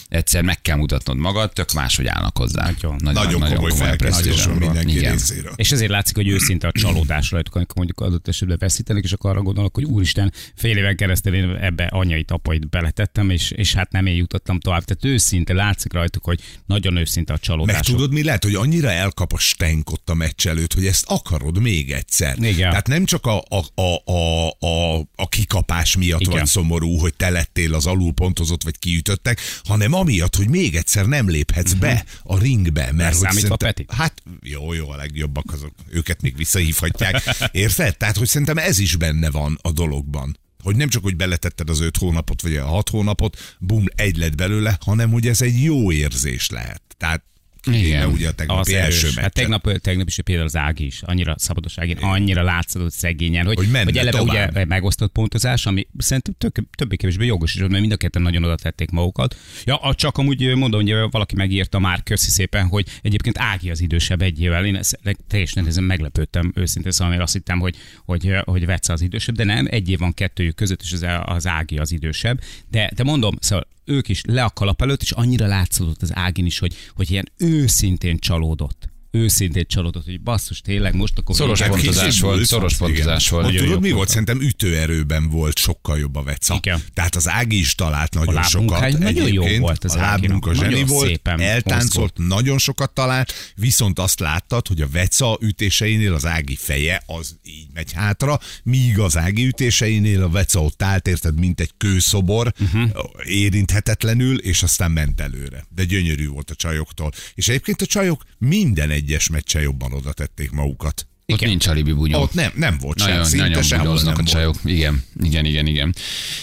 egyszer 0.08 0.42
meg 0.42 0.60
kell 0.62 0.76
mutatnod 0.76 1.16
magad, 1.16 1.52
tök 1.52 1.72
máshogy 1.72 2.06
állnak 2.06 2.36
hozzá. 2.36 2.70
Nagyon. 2.70 2.96
Nagyon 2.98 3.40
komoly 3.40 3.70
felkészülés 3.70 3.96
presztízse 3.96 4.48
van 4.48 4.58
mindenki 4.58 4.96
Igen. 4.96 5.12
részéről. 5.12 5.52
És 5.56 5.72
ezért 5.72 5.90
látszik, 5.90 6.16
hogy 6.16 6.28
őszinte 6.28 6.66
a 6.66 6.72
csalódás 6.72 7.30
rajtuk, 7.30 7.54
amikor 7.54 7.76
mondjuk 7.76 8.00
adott 8.00 8.28
esetben 8.28 8.56
veszítenek, 8.60 9.04
és 9.04 9.12
akkor 9.12 9.30
arra 9.30 9.42
gondolok, 9.42 9.74
hogy 9.74 9.84
úristen, 9.84 10.32
fél 10.54 10.76
éven 10.76 10.96
keresztül 10.96 11.34
én 11.34 11.56
ebbe 11.60 11.84
anyait, 11.84 12.30
apait 12.30 12.68
beletettem, 12.68 13.30
és, 13.30 13.50
és 13.50 13.74
hát 13.74 13.92
nem 13.92 14.06
én 14.06 14.14
jutottam 14.14 14.60
tovább. 14.60 14.84
Tehát 14.84 15.04
őszinte 15.04 15.52
látszik 15.52 15.92
rajtuk, 15.92 16.24
hogy 16.24 16.40
nagyon 16.66 16.96
őszinte 16.96 17.32
a 17.32 17.38
csalódás. 17.38 17.80
Tudod, 17.92 18.12
mi 18.12 18.22
lehet, 18.22 18.42
hogy 18.44 18.54
annyira 18.54 18.90
elkap 18.90 19.32
a 19.32 19.38
stenk 19.38 19.90
ott 19.90 20.10
a 20.10 20.14
meccs 20.14 20.46
előtt, 20.46 20.74
hogy 20.74 20.86
ezt 20.86 21.04
akarod 21.08 21.60
még 21.60 21.90
egyszer. 21.92 22.38
Igen. 22.38 22.70
Tehát 22.70 22.86
nem 22.86 23.04
csak 23.04 23.26
a, 23.26 23.42
a, 23.48 23.82
a, 23.82 24.12
a, 24.12 24.48
a, 24.58 24.98
a 25.14 25.28
kikapás 25.28 25.96
miatt 25.96 26.20
Igen. 26.20 26.32
vagy 26.32 26.46
szomorú, 26.46 26.96
hogy 26.98 27.14
te 27.14 27.30
lettél 27.30 27.74
az 27.74 27.86
alulpontozott, 27.86 28.62
vagy 28.62 28.78
kiütöttek, 28.78 29.40
hanem 29.64 29.92
amiatt, 29.92 30.36
hogy 30.36 30.48
még 30.48 30.76
egyszer 30.76 31.06
nem 31.06 31.28
léphetsz 31.28 31.72
be 31.72 32.04
a 32.22 32.38
ringbe. 32.38 32.92
Mert 32.92 33.16
hogy 33.16 33.28
szerintem- 33.30 33.56
Peti? 33.56 33.84
Hát 33.88 34.22
jó, 34.42 34.72
jó, 34.72 34.90
a 34.90 34.96
legjobbak 34.96 35.52
azok, 35.52 35.74
őket 35.90 36.22
még 36.22 36.36
visszahívhatják. 36.36 37.22
Érted? 37.52 37.96
Tehát, 37.96 38.16
hogy 38.16 38.28
szerintem 38.28 38.58
ez 38.58 38.78
is 38.78 38.96
benne 38.96 39.30
van 39.30 39.58
a 39.62 39.72
dologban. 39.72 40.38
Hogy 40.62 40.76
nem 40.76 40.88
csak, 40.88 41.02
hogy 41.02 41.16
beletetted 41.16 41.70
az 41.70 41.80
öt 41.80 41.96
hónapot, 41.96 42.42
vagy 42.42 42.56
a 42.56 42.66
hat 42.66 42.88
hónapot, 42.88 43.56
bum, 43.58 43.84
egy 43.94 44.16
lett 44.16 44.34
belőle, 44.34 44.78
hanem 44.84 45.10
hogy 45.10 45.26
ez 45.26 45.42
egy 45.42 45.62
jó 45.62 45.92
érzés 45.92 46.50
lehet. 46.50 46.82
Tehát 46.96 47.24
Igen. 47.70 48.08
ugye 48.08 48.26
a 48.26 48.28
Az 48.28 48.34
tegnapi 48.34 48.74
első 48.74 49.06
erős. 49.06 49.18
Hát 49.18 49.32
tegnap, 49.32 49.78
tegnap 49.78 50.08
is 50.08 50.18
például 50.24 50.46
az 50.46 50.56
Ági 50.56 50.84
is, 50.86 51.02
annyira 51.02 51.34
szabados 51.38 51.78
Ági, 51.78 51.96
annyira 52.00 52.42
látszott 52.42 52.92
szegényen, 52.92 53.46
hogy, 53.46 53.56
Hogy 53.56 53.68
hogy 53.84 53.96
eleve 53.96 54.18
tovább. 54.18 54.50
ugye 54.50 54.64
megosztott 54.64 55.12
pontozás, 55.12 55.66
ami 55.66 55.86
szerintem 55.98 56.34
tök, 56.38 56.64
többé-kevésbé 56.76 57.26
jogos 57.26 57.54
is, 57.54 57.60
mert 57.60 57.72
mind 57.72 57.92
a 57.92 57.96
ketten 57.96 58.22
nagyon 58.22 58.44
oda 58.44 58.54
tették 58.54 58.90
magukat. 58.90 59.36
Ja, 59.64 59.94
csak 59.94 60.18
amúgy 60.18 60.54
mondom, 60.54 60.80
hogy 60.80 60.94
valaki 61.10 61.34
megírta 61.36 61.78
már, 61.78 62.02
köszi 62.02 62.30
szépen, 62.30 62.66
hogy 62.66 62.86
egyébként 63.02 63.38
Ági 63.38 63.70
az 63.70 63.80
idősebb 63.80 64.22
egy 64.22 64.40
évvel. 64.40 64.64
Én 64.64 64.76
ezt 64.76 64.98
teljesen 65.28 65.66
ezen 65.66 65.84
meglepődtem 65.84 66.52
őszintén, 66.54 66.92
szóval 66.92 67.14
én 67.14 67.20
azt 67.20 67.32
hittem, 67.32 67.58
hogy, 67.58 67.76
hogy, 68.04 68.32
hogy 68.44 68.66
Vece 68.66 68.92
az 68.92 69.00
idősebb, 69.00 69.34
de 69.34 69.44
nem, 69.44 69.66
egy 69.70 69.88
év 69.88 69.98
van 69.98 70.14
kettőjük 70.14 70.54
között, 70.54 70.82
és 70.82 70.92
az, 70.92 71.06
az 71.24 71.46
Ági 71.46 71.78
az 71.78 71.92
idősebb. 71.92 72.40
De, 72.70 72.90
de 72.94 73.02
mondom, 73.02 73.36
szóval 73.40 73.66
ők 73.84 74.08
is 74.08 74.22
le 74.24 74.44
a 74.44 74.50
kalap 74.50 74.82
előtt, 74.82 75.02
és 75.02 75.10
annyira 75.10 75.46
látszott 75.46 76.02
az 76.02 76.16
Ágin 76.16 76.46
is, 76.46 76.58
hogy, 76.58 76.74
hogy 76.94 77.10
ilyen 77.10 77.32
őszintén 77.36 78.18
csalódott. 78.18 78.91
Őszintén 79.14 79.64
csalódott, 79.66 80.04
hogy 80.04 80.20
basszus, 80.20 80.60
tényleg 80.60 80.94
most 80.94 81.18
akkor... 81.18 81.34
Szoros 81.34 81.62
pontozás 81.62 82.20
volt, 82.20 82.34
volt, 82.34 82.46
szoros 82.46 82.76
pontozás 82.76 83.28
volt. 83.28 83.46
Ott 83.46 83.56
tudod, 83.56 83.80
mi 83.80 83.90
volt? 83.90 84.08
Szerintem 84.08 84.40
ütőerőben 84.40 85.28
volt 85.28 85.58
sokkal 85.58 85.98
jobb 85.98 86.16
a 86.16 86.22
Veca. 86.22 86.54
Igen. 86.54 86.82
Tehát 86.94 87.14
az 87.14 87.28
Ági 87.28 87.58
is 87.58 87.74
talált 87.74 88.14
nagyon 88.14 88.34
lábmunkája 88.34 88.90
sokat. 88.90 89.02
nagyon 89.02 89.32
jó 89.32 89.58
volt 89.58 89.84
az 89.84 89.94
a 89.94 90.00
lábmunka 90.00 90.50
Áginak. 90.50 90.70
zseni 90.70 90.84
volt, 90.84 91.08
szépen 91.08 91.40
eltáncolt, 91.40 92.12
nagyon 92.16 92.58
sokat 92.58 92.90
talált, 92.90 93.32
viszont 93.54 93.98
azt 93.98 94.20
láttad, 94.20 94.66
hogy 94.66 94.80
a 94.80 94.88
Veca 94.88 95.38
ütéseinél 95.40 96.14
az 96.14 96.26
Ági 96.26 96.56
feje 96.56 97.02
az 97.06 97.36
így 97.44 97.66
megy 97.74 97.92
hátra, 97.92 98.40
míg 98.62 98.98
az 98.98 99.16
Ági 99.16 99.46
ütéseinél 99.46 100.22
a 100.22 100.28
Veca 100.28 100.62
ott 100.62 100.82
állt, 100.82 101.08
érted, 101.08 101.38
mint 101.38 101.60
egy 101.60 101.70
kőszobor, 101.76 102.52
uh-huh. 102.60 102.90
érinthetetlenül, 103.24 104.38
és 104.38 104.62
aztán 104.62 104.90
ment 104.90 105.20
előre. 105.20 105.66
De 105.74 105.84
gyönyörű 105.84 106.28
volt 106.28 106.50
a 106.50 106.54
csajoktól. 106.54 107.10
És 107.34 107.48
egyébként 107.48 107.82
a 107.82 107.86
csajok 107.86 108.24
minden 108.38 108.90
egyes 109.02 109.28
meccsen 109.28 109.62
jobban 109.62 109.92
oda 109.92 110.12
tették 110.12 110.50
magukat. 110.50 111.06
Ott 111.26 111.38
Igen. 111.38 111.48
nincs 111.48 111.66
alibi 111.66 111.92
bunyó. 111.92 112.20
Ott 112.20 112.34
nem, 112.34 112.52
nem 112.54 112.78
volt 112.80 112.98
sem, 112.98 113.08
Nagyon, 113.08 113.24
szinte 113.24 113.44
nagyon 113.46 113.62
sehol 113.62 113.94
nem 114.02 114.06
a 114.06 114.12
volt. 114.14 114.28
csajok. 114.28 114.54
Igen, 114.64 115.04
igen, 115.22 115.44
igen, 115.44 115.66
igen. 115.66 115.94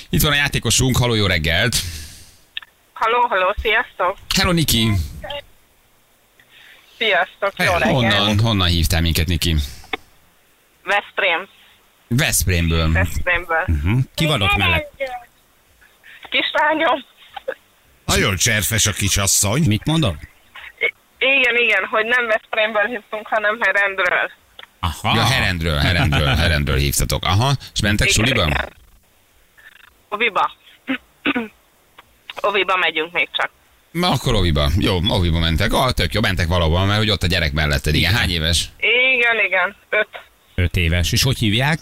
Itt 0.09 0.21
van 0.21 0.31
a 0.31 0.35
játékosunk, 0.35 0.97
haló, 0.97 1.13
jó 1.13 1.25
reggelt. 1.25 1.75
Halló, 2.93 3.27
halló, 3.27 3.55
sziasztok! 3.61 4.17
Hello, 4.35 4.51
Niki. 4.51 4.91
Sziasztok, 6.97 7.53
jó 7.57 7.71
reggelt! 7.71 7.83
Honnan, 7.91 8.39
honnan 8.39 8.67
hívtál 8.67 9.01
minket, 9.01 9.27
Niki? 9.27 9.55
Veszprém, 10.83 11.47
Veszprémből. 12.07 12.91
Veszprémből. 12.91 13.65
Hm? 13.65 13.99
Ki 14.15 14.25
van 14.25 14.41
ott 14.41 14.55
mellett? 14.57 14.91
Kislányom, 16.29 17.05
Nagyon 18.05 18.35
cserfes 18.35 18.85
a 18.85 18.91
kisasszony. 18.91 19.63
Mit 19.67 19.85
mondod? 19.85 20.15
Igen, 21.19 21.55
igen, 21.55 21.85
hogy 21.85 22.05
nem 22.05 22.27
Veszprémből 22.27 22.85
hívtunk, 22.85 23.27
hanem 23.27 23.57
Herendről. 23.61 24.31
Aha. 24.79 25.15
Ja, 25.15 25.23
Herendről, 25.23 25.77
Herendről, 25.77 26.35
Herendről 26.35 26.77
hívtatok. 26.77 27.23
Aha, 27.25 27.51
és 27.73 27.81
mentek 27.81 28.09
Igen, 28.09 28.25
suliba? 28.25 28.47
igen. 28.47 28.73
Oviba. 30.09 30.51
Oviba 32.41 32.75
megyünk 32.77 33.11
még 33.11 33.29
csak. 33.31 33.49
Na, 33.91 34.09
akkor 34.09 34.33
Oviba. 34.35 34.69
Jó, 34.77 34.97
Oviba 35.07 35.39
mentek. 35.39 35.73
Ah, 35.73 35.91
tök 35.91 36.13
jó, 36.13 36.21
mentek 36.21 36.47
valahol, 36.47 36.85
mert 36.85 36.99
hogy 36.99 37.09
ott 37.09 37.23
a 37.23 37.27
gyerek 37.27 37.51
melletted. 37.51 37.95
Igen, 37.95 38.13
hány 38.13 38.29
éves? 38.29 38.69
Igen, 38.77 39.45
igen, 39.45 39.75
öt. 39.89 40.07
Öt 40.55 40.75
éves. 40.75 41.11
És 41.11 41.23
hogy 41.23 41.37
hívják? 41.37 41.79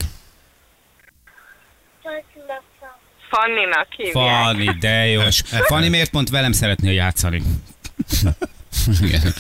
Fanninak 3.30 3.88
hívják. 3.90 4.14
Fanni, 4.44 4.78
de 4.80 5.06
jó. 5.06 5.22
Fanni 5.68 5.90
miért 5.90 6.10
pont 6.12 6.30
velem 6.30 6.52
szeretnél 6.52 6.94
játszani? 6.94 7.42
Igen. 9.02 9.34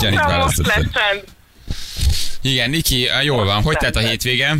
Janit 0.00 0.20
Na, 0.20 0.36
most 0.36 0.66
lesz 0.66 0.84
csend. 0.92 1.24
Igen, 2.42 2.70
Niki, 2.70 3.08
jól 3.22 3.44
van. 3.44 3.62
Hogy 3.62 3.76
telt 3.76 3.96
a 3.96 4.00
hétvége? 4.00 4.54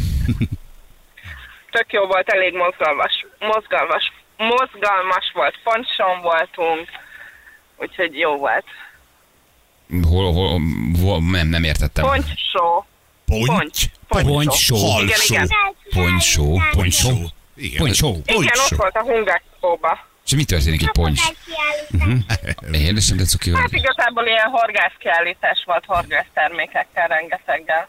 Tök 1.70 1.92
jó 1.92 2.06
volt, 2.06 2.28
elég 2.28 2.54
mozgalmas. 2.54 3.26
Mozgalmas. 3.38 4.12
Mozgalmas 4.36 5.30
volt, 5.34 5.54
ponton 5.62 6.20
voltunk, 6.22 6.88
úgyhogy 7.76 8.18
jó 8.18 8.36
volt. 8.36 8.64
Hol, 10.02 10.32
hol, 10.32 10.60
hol 11.00 11.20
nem, 11.30 11.48
nem 11.48 11.64
értettem. 11.64 12.04
Igen, 12.04 12.24
igen. 15.28 15.48
Poncsó. 15.88 16.60
Poncsó. 16.72 17.30
Igen. 17.54 17.78
Poncsó. 17.78 18.22
Igen, 18.24 18.24
ott 18.24 18.24
Pontsó. 18.24 18.76
volt 18.76 18.96
a 18.96 19.02
Hungászóba. 19.02 20.08
És 20.30 20.36
mi 20.36 20.44
történik 20.44 20.82
egy 20.82 20.90
poncs? 20.90 21.20
Érdesen, 22.72 23.16
de 23.16 23.24
cuki 23.24 23.54
Hát 23.54 23.72
igazából 23.72 24.26
ilyen 24.26 24.48
horgászkiállítás 24.50 25.62
volt 25.64 25.84
horgásztermékekkel 25.86 27.08
rengeteggel. 27.08 27.88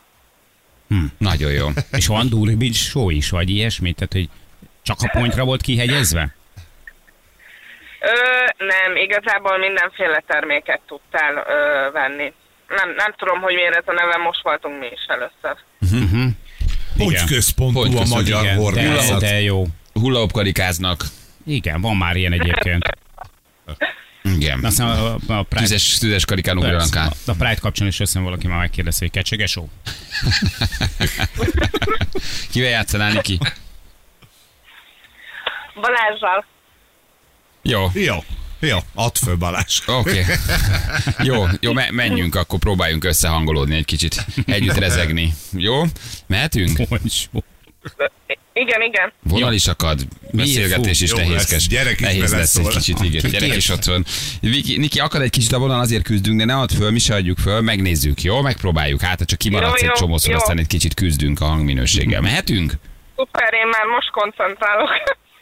Nagyon 1.17 1.51
jó. 1.51 1.67
És 1.99 2.07
van 2.07 2.29
Durbic 2.29 2.75
show 2.75 3.09
is, 3.09 3.29
vagy 3.29 3.49
ilyesmi? 3.49 3.93
Tehát, 3.93 4.13
hogy 4.13 4.29
csak 4.81 4.97
a 5.01 5.09
pontra 5.19 5.43
volt 5.43 5.61
kihegyezve? 5.61 6.35
Ö, 7.99 8.13
nem, 8.57 8.95
igazából 8.95 9.57
mindenféle 9.57 10.23
terméket 10.27 10.81
tudtál 10.87 11.33
ö, 11.35 11.91
venni. 11.91 12.33
Nem, 12.67 12.93
nem 12.95 13.13
tudom, 13.17 13.39
hogy 13.41 13.53
miért 13.53 13.75
ez 13.75 13.83
a 13.85 13.91
neve, 13.91 14.17
most 14.17 14.43
voltunk 14.43 14.79
mi 14.79 14.87
is 14.93 15.05
először. 15.07 15.55
Ponty 16.97 17.11
Igen. 17.11 17.25
központú 17.25 17.79
a 17.79 17.83
Ponty 17.83 18.09
magyar 18.09 18.43
Igen, 18.43 18.55
de, 18.55 18.61
horgászat. 18.61 19.19
de 19.19 19.41
jó. 19.41 19.63
Hullahopp-karikáznak. 19.93 21.03
Igen, 21.45 21.81
van 21.81 21.95
már 21.97 22.15
ilyen 22.15 22.33
egyébként. 22.33 22.97
Igen. 24.23 24.63
Aztán 24.65 24.87
a, 24.89 25.13
a 25.13 25.43
Pride, 25.43 25.61
Tüzes, 25.61 25.97
tüzes 25.97 26.25
karikán 26.25 26.57
ugranak 26.57 26.95
át. 26.95 27.15
a 27.25 27.33
Pride 27.33 27.55
kapcsán 27.61 27.87
is 27.87 27.99
össze 27.99 28.19
valaki 28.19 28.47
már 28.47 28.57
megkérdezi, 28.59 28.99
hogy 28.99 29.11
kecsege 29.11 29.45
show. 29.45 29.67
Kivel 32.51 32.69
játszanál, 32.69 33.11
Niki? 33.11 33.39
Balázsral. 35.81 36.45
Jó. 37.61 37.89
Jó, 37.93 38.15
jó, 38.59 38.77
add 38.93 39.15
föl 39.23 39.35
Balázs. 39.35 39.81
Oké. 39.85 40.19
Okay. 40.19 40.35
Jó, 41.27 41.45
jó, 41.59 41.73
me- 41.73 41.91
menjünk, 41.91 42.35
akkor 42.35 42.59
próbáljunk 42.59 43.03
összehangolódni 43.03 43.75
egy 43.75 43.85
kicsit. 43.85 44.25
Együtt 44.45 44.77
rezegni. 44.77 45.33
Jó? 45.51 45.83
Mehetünk? 46.27 46.87
Poncsó. 46.87 47.43
Igen, 48.53 48.81
igen. 48.81 49.11
Vonal 49.23 49.53
is 49.53 49.67
akad, 49.67 49.99
beszélgetés 50.31 50.97
Fú, 50.97 51.03
is 51.03 51.11
nehézkes. 51.13 51.67
gyerek 51.67 51.99
is 51.99 51.99
Nehéz 51.99 52.33
lesz 52.33 52.55
egy 52.55 52.67
kicsit, 52.67 52.99
igen. 53.01 53.31
Gyerek 53.31 53.55
is 53.55 53.69
ott 53.69 53.83
van. 53.83 54.05
Viki, 54.41 54.77
Niki, 54.77 54.99
akad 54.99 55.21
egy 55.21 55.29
kicsit 55.29 55.51
a 55.51 55.59
vonal, 55.59 55.79
azért 55.79 56.03
küzdünk, 56.03 56.37
de 56.37 56.45
ne 56.45 56.55
add 56.55 56.69
föl, 56.75 56.91
mi 56.91 56.99
se 56.99 57.15
adjuk 57.15 57.37
föl, 57.37 57.61
megnézzük, 57.61 58.21
jó? 58.21 58.41
Megpróbáljuk. 58.41 59.01
Hát, 59.01 59.25
csak 59.25 59.39
kimaradsz 59.39 59.81
Jó, 59.81 59.87
egy 59.87 59.93
csomószor, 59.93 60.35
aztán 60.35 60.57
egy 60.57 60.67
kicsit 60.67 60.93
küzdünk 60.93 61.41
a 61.41 61.45
hangminőséggel. 61.45 62.21
Mehetünk? 62.21 62.73
Szuper, 63.15 63.53
én 63.53 63.67
már 63.67 63.85
most 63.95 64.09
koncentrálok. 64.11 64.89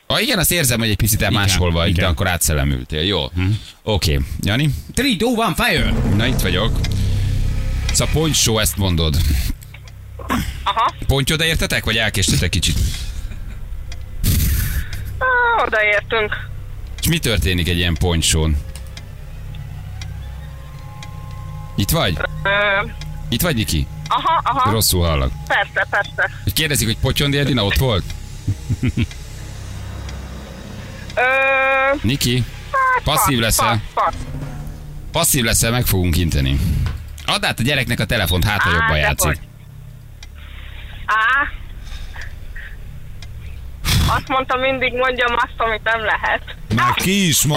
Ah, 0.08 0.22
igen, 0.22 0.39
azt 0.39 0.52
érzem, 0.52 0.80
hogy 0.80 0.89
egy 0.89 0.95
picit 0.95 1.22
el 1.22 1.32
máshol 1.32 1.72
vagy, 1.72 1.91
de 1.93 2.02
igen. 2.02 2.10
akkor 2.10 2.28
átszellemültél. 2.28 3.02
Jó. 3.02 3.24
Oké. 3.24 4.13
Okay. 4.13 4.26
Jani? 4.41 4.69
3, 4.95 5.17
2, 5.17 5.26
1, 5.48 5.54
fire! 5.56 5.93
Na, 6.15 6.26
itt 6.26 6.39
vagyok. 6.39 6.72
Szóval 7.93 8.13
pontsó, 8.13 8.60
ezt 8.60 8.78
mondod. 8.78 9.15
Aha, 10.63 10.94
Ponty 11.08 11.32
értetek, 11.42 11.84
vagy 11.86 11.98
elkéstetek 11.98 12.50
kicsit? 12.50 12.78
ah, 15.18 15.63
odaértünk. 15.65 16.48
És 17.02 17.08
mi 17.08 17.18
történik 17.20 17.68
egy 17.68 17.78
ilyen 17.78 17.96
pontsón? 17.96 18.58
Itt 21.76 21.89
vagy? 21.89 22.18
Ö, 22.44 22.50
Itt 23.30 23.42
vagy, 23.42 23.56
Niki? 23.56 23.88
aha, 24.08 24.42
aha, 24.44 24.72
Rosszul 24.72 25.06
hallak. 25.06 25.32
persze, 25.48 25.88
persze. 25.89 26.32
Hogy 26.44 26.54
kérdezik, 26.54 26.88
hogy 26.88 26.98
Potyondi 26.98 27.38
Edina 27.38 27.65
ott 27.65 27.76
volt? 27.78 28.04
Ö, 31.15 31.22
Niki? 32.02 32.44
hát, 32.72 33.04
Passzív 33.04 33.39
pasz, 33.39 33.46
leszel? 33.46 33.82
pasz, 33.94 34.04
pasz. 34.06 34.13
Passzív 35.12 35.44
leszel, 35.44 35.72
meg 35.72 35.86
fogunk 35.86 36.18
inteni. 36.18 36.60
Add 37.26 37.46
át 37.46 37.60
a 37.60 37.63
gyereknek 37.63 38.00
a 38.00 38.06
telefont, 38.06 38.44
hát 38.44 38.62
ha 38.62 38.70
jobban 38.72 38.98
játszik. 38.98 39.39
Á. 41.10 41.48
Azt 44.15 44.28
mondta, 44.28 44.58
mindig 44.58 44.93
mondjam 44.93 45.36
azt, 45.36 45.54
amit 45.58 45.84
nem 45.84 46.00
lehet. 46.00 46.41
Már 46.76 46.93
ki 46.93 47.28
is. 47.28 47.43
Jó, 47.43 47.56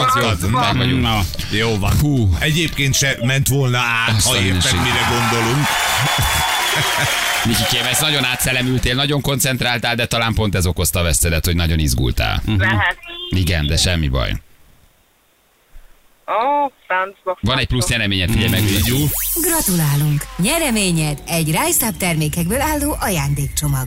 meg 0.50 0.76
vagyunk. 0.76 1.00
Na, 1.02 1.20
Jó 1.50 1.78
van. 1.78 1.92
Hú. 2.00 2.36
Egyébként 2.38 2.94
se 2.94 3.16
ment 3.22 3.48
volna 3.48 3.78
át, 3.78 4.16
Azt 4.16 4.28
ha 4.28 4.40
érted, 4.40 4.72
mire 4.72 5.06
gondolunk. 5.08 5.66
Nikikém, 7.44 7.86
ezt 7.90 8.00
nagyon 8.00 8.24
átszellemültél, 8.24 8.94
nagyon 8.94 9.20
koncentráltál, 9.20 9.94
de 9.94 10.06
talán 10.06 10.34
pont 10.34 10.54
ez 10.54 10.66
okozta 10.66 11.00
a 11.00 11.02
vesztedet, 11.02 11.44
hogy 11.44 11.56
nagyon 11.56 11.78
izgultál. 11.78 12.42
Lehet. 12.58 12.96
Igen, 13.30 13.66
de 13.66 13.76
semmi 13.76 14.08
baj. 14.08 14.32
Ó, 16.32 16.72
francba. 16.86 17.38
Van 17.40 17.58
egy 17.58 17.66
plusz 17.66 17.88
nyereményed, 17.88 18.30
figyelj 18.30 18.50
meg. 18.50 18.60
Vigyú. 18.60 18.96
Gratulálunk! 19.46 20.20
Nyereményed 20.36 21.18
egy 21.26 21.46
Rice 21.46 21.90
termékekből 21.98 22.60
álló 22.60 22.96
ajándékcsomag. 23.00 23.86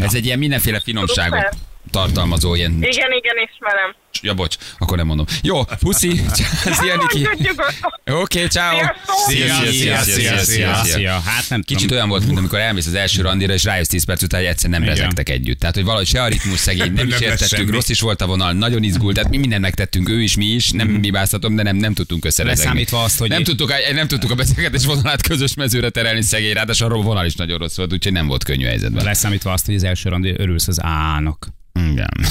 Ez 0.00 0.14
egy 0.14 0.24
ilyen 0.24 0.38
mindenféle 0.38 0.80
finomságot 0.80 1.48
tartalmazó 1.90 2.54
ilyen 2.54 2.72
Igen, 2.72 3.12
igen, 3.12 3.36
ismerem. 3.50 3.94
Ja, 4.22 4.34
bocs, 4.34 4.56
akkor 4.78 4.96
nem 4.96 5.06
mondom. 5.06 5.26
Jó, 5.42 5.64
puszi, 5.64 6.20
szia 6.64 6.96
Niki. 6.96 7.28
Oké, 8.04 8.46
ciao. 8.46 8.78
Sziasztok. 9.28 9.66
Szia, 9.72 9.98
szia, 10.02 10.02
szia, 10.02 10.38
szia, 10.38 10.84
szia. 10.84 11.12
Hát 11.24 11.44
nem 11.48 11.62
Kicsit 11.62 11.80
tudom. 11.82 11.96
olyan 11.96 12.08
volt, 12.08 12.26
mint 12.26 12.38
amikor 12.38 12.58
elmész 12.58 12.86
az 12.86 12.94
első 12.94 13.22
randira, 13.22 13.52
és 13.52 13.64
rájössz 13.64 13.86
10 13.88 14.04
perc 14.04 14.22
után, 14.22 14.40
hogy 14.40 14.48
egyszer 14.48 14.70
nem 14.70 14.82
rezegtek 14.84 15.28
együtt. 15.28 15.58
Tehát, 15.60 15.74
hogy 15.74 15.84
valahogy 15.84 16.06
se 16.06 16.22
a 16.22 16.26
ritmus 16.28 16.58
szegény, 16.58 16.92
nem 16.92 17.08
is 17.08 17.14
semmi. 17.48 17.70
rossz 17.70 17.88
is 17.88 18.00
volt 18.00 18.20
a 18.22 18.26
vonal, 18.26 18.52
nagyon 18.52 18.82
izgult, 18.82 19.14
tehát 19.14 19.30
mi 19.30 19.36
mindent 19.36 19.62
megtettünk, 19.62 20.08
ő 20.08 20.22
is, 20.22 20.36
mi 20.36 20.44
is, 20.46 20.70
nem 20.70 20.98
hibáztatom, 21.02 21.56
de 21.56 21.62
nem, 21.62 21.76
nem 21.76 21.94
tudtunk 21.94 22.24
összerezegni. 22.24 22.62
Leszámítva 22.64 23.02
azt, 23.02 23.18
hogy- 23.18 23.28
nem 23.28 23.42
tudtuk, 23.44 23.72
nem 23.94 24.06
tudtuk 24.08 24.30
a 24.30 24.34
beszélgetés 24.34 24.84
vonalát 24.84 25.22
közös 25.22 25.54
mezőre 25.54 25.90
terelni 25.90 26.22
szegény, 26.22 26.52
ráadásul 26.52 26.92
a 26.92 26.96
vonal 26.96 27.26
is 27.26 27.34
nagyon 27.34 27.58
rossz 27.58 27.76
volt, 27.76 27.92
úgyhogy 27.92 28.12
nem 28.12 28.26
volt 28.26 28.44
könnyű 28.44 28.64
helyzetben. 28.64 29.04
Leszámítva 29.04 29.52
azt, 29.52 29.66
hogy 29.66 29.74
az 29.74 29.84
első 29.84 30.08
randi 30.08 30.34
örülsz 30.36 30.68
az 30.68 30.78
ának. 30.82 31.48
Igen. 31.74 32.08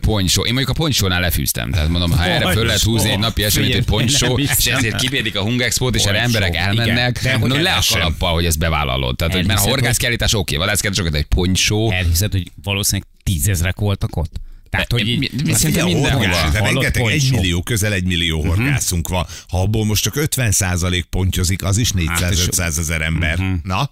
ponysó. 0.00 0.44
Én 0.44 0.52
mondjuk 0.54 0.76
a 0.76 0.80
ponysónál 0.80 1.20
lefűztem. 1.20 1.70
Tehát 1.70 1.88
mondom, 1.88 2.10
ha 2.10 2.24
erre 2.24 2.52
föl 2.52 2.64
lehet 2.66 2.82
húzni 2.82 3.10
egy 3.10 3.18
napi 3.18 3.44
eseményt, 3.44 3.88
hogy 3.88 4.16
nem 4.20 4.36
és 4.36 4.66
ezért 4.66 4.96
kivédik 4.96 5.36
a 5.36 5.42
Hungexpót, 5.42 5.94
és 5.94 6.04
erre 6.04 6.20
emberek 6.20 6.56
elmennek, 6.56 7.18
igen. 7.20 7.32
De 7.32 7.38
mondom, 7.38 7.58
hogy 7.58 7.66
le 7.66 7.72
a 7.74 7.82
kalappal, 7.88 8.32
hogy 8.32 8.44
ezt 8.44 8.58
bevállalod. 8.58 9.16
Tehát, 9.16 9.34
hogy 9.34 9.46
mert 9.46 9.58
a 9.58 9.62
Elhiszed, 9.62 9.78
horgászkiállítás 9.80 10.34
oké, 10.34 10.56
vadászkiállítás 10.56 11.06
oké, 11.06 11.18
egy 11.18 11.24
ponysó. 11.24 11.90
Elhiszed, 11.90 12.32
hogy 12.32 12.50
valószínűleg 12.62 13.08
tízezrek 13.22 13.76
voltak 13.76 14.16
ott? 14.16 14.32
Tehát, 14.70 14.92
hogy 14.92 15.08
így, 15.08 15.18
mi- 15.18 15.30
Hát 15.52 15.70
de 15.72 15.82
Hallott 15.82 16.52
rengeteg, 16.52 17.02
egy 17.02 17.20
poncsó. 17.20 17.36
millió, 17.36 17.62
közel 17.62 17.92
egy 17.92 18.04
millió 18.04 18.44
horgászunk 18.46 19.08
van. 19.08 19.26
Ha 19.48 19.60
abból 19.60 19.84
most 19.84 20.02
csak 20.02 20.16
50 20.16 20.50
százalék 20.50 21.04
pontyozik, 21.04 21.64
az 21.64 21.76
is 21.76 21.90
400-500 21.96 22.78
ezer 22.78 23.00
ember. 23.00 23.38
Na? 23.62 23.90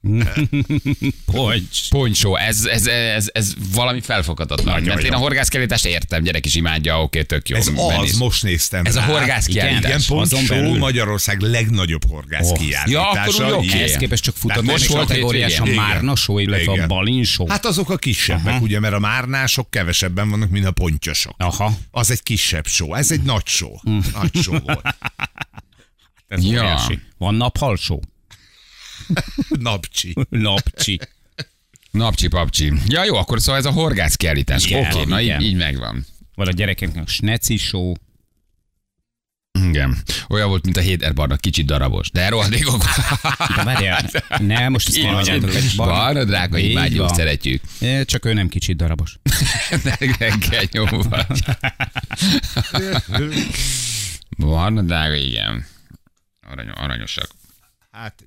Poncs. 1.32 1.88
Poncsó, 1.88 2.36
ez, 2.36 2.64
ez, 2.64 2.86
ez, 2.86 3.30
ez 3.32 3.54
valami 3.74 4.00
felfoghatatlan. 4.00 4.74
Nagyon 4.74 4.94
Mert 4.94 5.06
én 5.06 5.12
a 5.12 5.16
horgászkiállítást 5.16 5.84
értem, 5.84 6.22
gyerek 6.22 6.46
is 6.46 6.54
imádja, 6.54 7.02
oké, 7.02 7.22
tök 7.22 7.48
jó. 7.48 7.56
Ez 7.56 7.70
az, 7.76 8.12
most 8.18 8.42
néztem 8.42 8.84
Ez 8.84 8.96
a 8.96 9.00
rá. 9.00 9.06
horgászkiállítás. 9.06 10.08
Igen, 10.08 10.46
belül. 10.48 10.78
Magyarország 10.78 11.40
legnagyobb 11.40 12.04
horgászkiállítása. 12.10 12.90
Ja, 12.90 13.10
akkor 13.10 13.34
úgy 13.44 13.52
oké. 13.52 13.72
Ehhez 13.78 13.96
képest 13.96 14.22
csak 14.22 14.36
futott 14.36 14.62
most 14.64 14.86
volt 14.86 15.06
kategóriás 15.06 15.52
a 15.58 15.62
hétvégén. 15.64 15.80
Márna 15.80 16.16
show, 16.16 16.38
illetve 16.38 16.70
a 16.70 16.74
Igen. 16.74 16.88
Balin 16.88 17.24
show. 17.24 17.48
Hát 17.48 17.66
azok 17.66 17.90
a 17.90 17.96
kisebbek, 17.96 18.60
ugye, 18.62 18.80
mert 18.80 18.94
a 18.94 18.98
márnások 18.98 19.70
kevesebben 19.70 20.30
vannak, 20.30 20.50
mint 20.50 20.64
a 20.66 20.70
pontyosok. 20.72 21.34
Aha. 21.38 21.72
Az 21.90 22.10
egy 22.10 22.22
kisebb 22.22 22.66
show, 22.66 22.94
ez 22.94 23.10
egy 23.10 23.22
nagy 23.22 23.46
show. 23.46 23.72
Nagy 24.12 24.34
show 24.42 24.58
volt. 24.58 24.86
Ez 26.28 26.44
Ja. 26.44 26.48
óriási. 26.60 26.98
Van 27.18 27.34
naphal 27.34 27.76
show? 27.76 27.98
Napcsi. 29.48 30.14
Napcsi. 30.28 31.00
Napcsi 31.90 32.28
papcsi. 32.28 32.72
Ja 32.86 33.04
jó, 33.04 33.16
akkor 33.16 33.40
szóval 33.40 33.60
ez 33.60 33.66
a 33.66 33.70
horgászkiállítás. 33.70 34.64
Oké, 34.64 34.74
Igen, 34.78 35.08
na 35.08 35.20
így, 35.20 35.26
igen. 35.26 35.40
így 35.40 35.56
megvan. 35.56 36.04
Vagy 36.34 36.48
a 36.48 36.52
gyerekeknek 36.52 37.04
a 37.04 37.06
sneci 37.10 37.56
show. 37.56 37.92
Igen. 39.68 39.96
Olyan 40.28 40.48
volt, 40.48 40.64
mint 40.64 40.76
a 40.76 40.80
Héderbarnak, 40.80 41.40
kicsit 41.40 41.66
darabos. 41.66 42.10
De 42.10 42.28
rohadékok. 42.28 42.82
De 43.56 43.62
várjál, 43.64 44.10
ne, 44.38 44.68
most 44.68 44.88
ezt 44.88 45.76
bar- 45.76 45.88
Barna, 45.88 46.24
drága, 46.24 46.58
Így 46.58 46.70
imádjuk, 46.70 47.06
van. 47.06 47.14
szeretjük. 47.14 47.62
É, 47.80 48.04
Csak 48.04 48.24
ő 48.24 48.32
nem 48.32 48.48
kicsit 48.48 48.76
darabos. 48.76 49.18
Reggel 50.18 50.62
jó 50.72 50.84
vagy. 50.84 51.44
Barna, 54.38 54.82
drága, 54.82 55.14
igen. 55.14 55.66
Arany, 56.50 56.68
aranyosak. 56.68 57.28
Hát, 57.90 58.26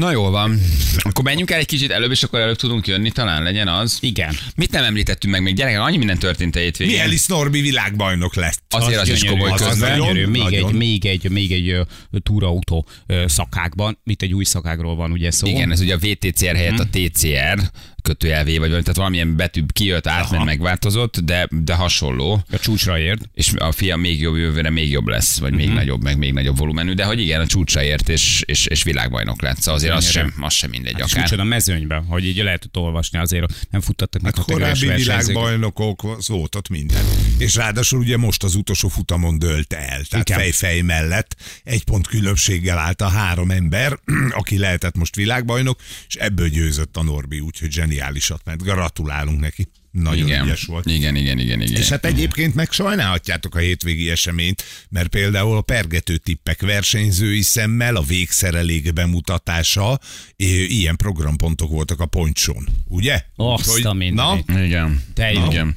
Na 0.00 0.10
jól 0.10 0.30
van. 0.30 0.60
Akkor 0.98 1.24
menjünk 1.24 1.50
el 1.50 1.58
egy 1.58 1.66
kicsit 1.66 1.90
előbb, 1.90 2.10
és 2.10 2.22
akkor 2.22 2.40
előbb 2.40 2.56
tudunk 2.56 2.86
jönni, 2.86 3.10
talán 3.10 3.42
legyen 3.42 3.68
az. 3.68 3.98
Igen. 4.00 4.34
Mit 4.56 4.70
nem 4.70 4.84
említettünk 4.84 5.32
meg 5.32 5.42
még? 5.42 5.54
Gyerekek, 5.54 5.80
annyi 5.80 5.96
minden 5.96 6.18
történt 6.18 6.56
a 6.56 6.58
hétvégén. 6.58 6.94
Mielis 6.94 7.26
Norbi 7.26 7.60
világbajnok 7.60 8.34
lett. 8.34 8.62
Azért 8.68 9.00
az, 9.00 9.08
is 9.08 9.20
gyönyörű, 9.20 9.40
komoly 9.40 9.50
az 9.54 9.66
közben. 9.66 9.90
nagyon- 9.90 10.06
gyönyörű. 10.06 10.30
Még 10.30 10.42
nagyon. 10.42 10.68
egy, 10.68 10.74
még 10.74 11.06
egy, 11.06 11.30
még 11.30 11.52
egy 11.52 11.68
ö, 11.68 11.82
túrautó 12.22 12.86
ö, 13.06 13.24
szakákban, 13.26 13.98
itt 14.04 14.22
egy 14.22 14.34
új 14.34 14.44
szakágról 14.44 14.96
van 14.96 15.12
ugye 15.12 15.30
szó. 15.30 15.46
Igen, 15.46 15.70
ez 15.72 15.80
ugye 15.80 15.94
a 15.94 15.98
VTCR 15.98 16.54
helyett 16.56 16.78
a 16.78 16.86
TCR 16.90 17.70
kötőjelvé, 18.02 18.50
vagy 18.50 18.66
valami, 18.66 18.80
tehát 18.82 18.96
valamilyen 18.96 19.36
betű 19.36 19.62
kijött, 19.72 20.06
átment, 20.06 20.44
megváltozott, 20.44 21.18
de, 21.18 21.48
de 21.50 21.74
hasonló. 21.74 22.44
A 22.52 22.58
csúcsra 22.58 22.98
ért. 22.98 23.20
És 23.34 23.52
a 23.58 23.72
fia 23.72 23.96
még 23.96 24.20
jobb 24.20 24.36
jövőre 24.36 24.70
még 24.70 24.90
jobb 24.90 25.06
lesz, 25.06 25.38
vagy 25.38 25.52
még 25.54 25.68
nagyobb, 25.68 26.02
meg 26.02 26.18
még 26.18 26.32
nagyobb 26.32 26.58
volumenű, 26.58 26.92
de 26.92 27.04
hogy 27.04 27.20
igen, 27.20 27.40
a 27.40 27.46
csúcsra 27.46 27.82
ért, 27.82 28.08
és, 28.08 28.42
és, 28.46 28.66
és 28.66 28.82
világbajnok 28.82 29.42
lett. 29.42 29.56
Szóval 29.56 29.74
azért 29.74 29.92
az 29.94 30.12
Gyönyörű. 30.12 30.30
sem, 30.32 30.44
az 30.44 30.52
sem 30.54 30.70
mindegy 30.70 30.92
Hát 30.92 31.04
és 31.06 31.10
akár. 31.12 31.22
micsoda 31.24 31.44
mezőnyben, 31.44 32.04
hogy 32.04 32.24
így 32.26 32.36
lehetett 32.36 32.76
olvasni, 32.76 33.18
azért 33.18 33.66
nem 33.70 33.80
futtattak 33.80 34.22
meg 34.22 34.34
Hát 34.36 34.44
korábbi 34.44 34.88
világbajnokok, 34.88 36.04
az 36.04 36.28
volt 36.28 36.54
ott 36.54 36.68
minden. 36.68 37.04
És 37.38 37.54
ráadásul 37.54 37.98
ugye 37.98 38.16
most 38.16 38.42
az 38.42 38.54
utolsó 38.54 38.88
futamon 38.88 39.38
dölt 39.38 39.72
el. 39.72 40.02
Tehát 40.08 40.28
Igen. 40.28 40.38
fej-fej 40.40 40.80
mellett 40.80 41.36
egy 41.64 41.84
pont 41.84 42.06
különbséggel 42.06 42.78
állt 42.78 43.00
a 43.00 43.08
három 43.08 43.50
ember, 43.50 43.98
aki 44.40 44.58
lehetett 44.58 44.96
most 44.96 45.16
világbajnok, 45.16 45.80
és 46.08 46.14
ebből 46.14 46.48
győzött 46.48 46.96
a 46.96 47.02
Norbi, 47.02 47.40
úgyhogy 47.40 47.70
zseniálisat 47.90 48.40
ment. 48.44 48.62
Gratulálunk 48.62 49.40
neki. 49.40 49.68
Nagyon 49.90 50.26
igen. 50.26 50.44
ügyes 50.44 50.64
volt. 50.64 50.86
igen, 50.86 51.16
igen, 51.16 51.38
igen, 51.38 51.60
igen. 51.60 51.76
És 51.76 51.88
hát 51.88 52.04
egyébként 52.04 52.54
meg 52.54 52.72
sajnálhatjátok 52.72 53.54
a 53.54 53.58
hétvégi 53.58 54.10
eseményt, 54.10 54.64
mert 54.88 55.08
például 55.08 55.56
a 55.56 55.60
pergető 55.60 56.16
tippek 56.16 56.60
versenyzői 56.60 57.42
szemmel 57.42 57.96
a 57.96 58.02
végszerelék 58.02 58.92
bemutatása, 58.92 60.00
ilyen 60.36 60.96
programpontok 60.96 61.70
voltak 61.70 62.00
a 62.00 62.06
poncsón, 62.06 62.68
ugye? 62.88 63.24
Azt 63.36 63.84
a. 63.84 63.92
Na, 63.92 64.38
igen. 64.48 65.02
Jó. 65.16 65.46
Igen. 65.46 65.76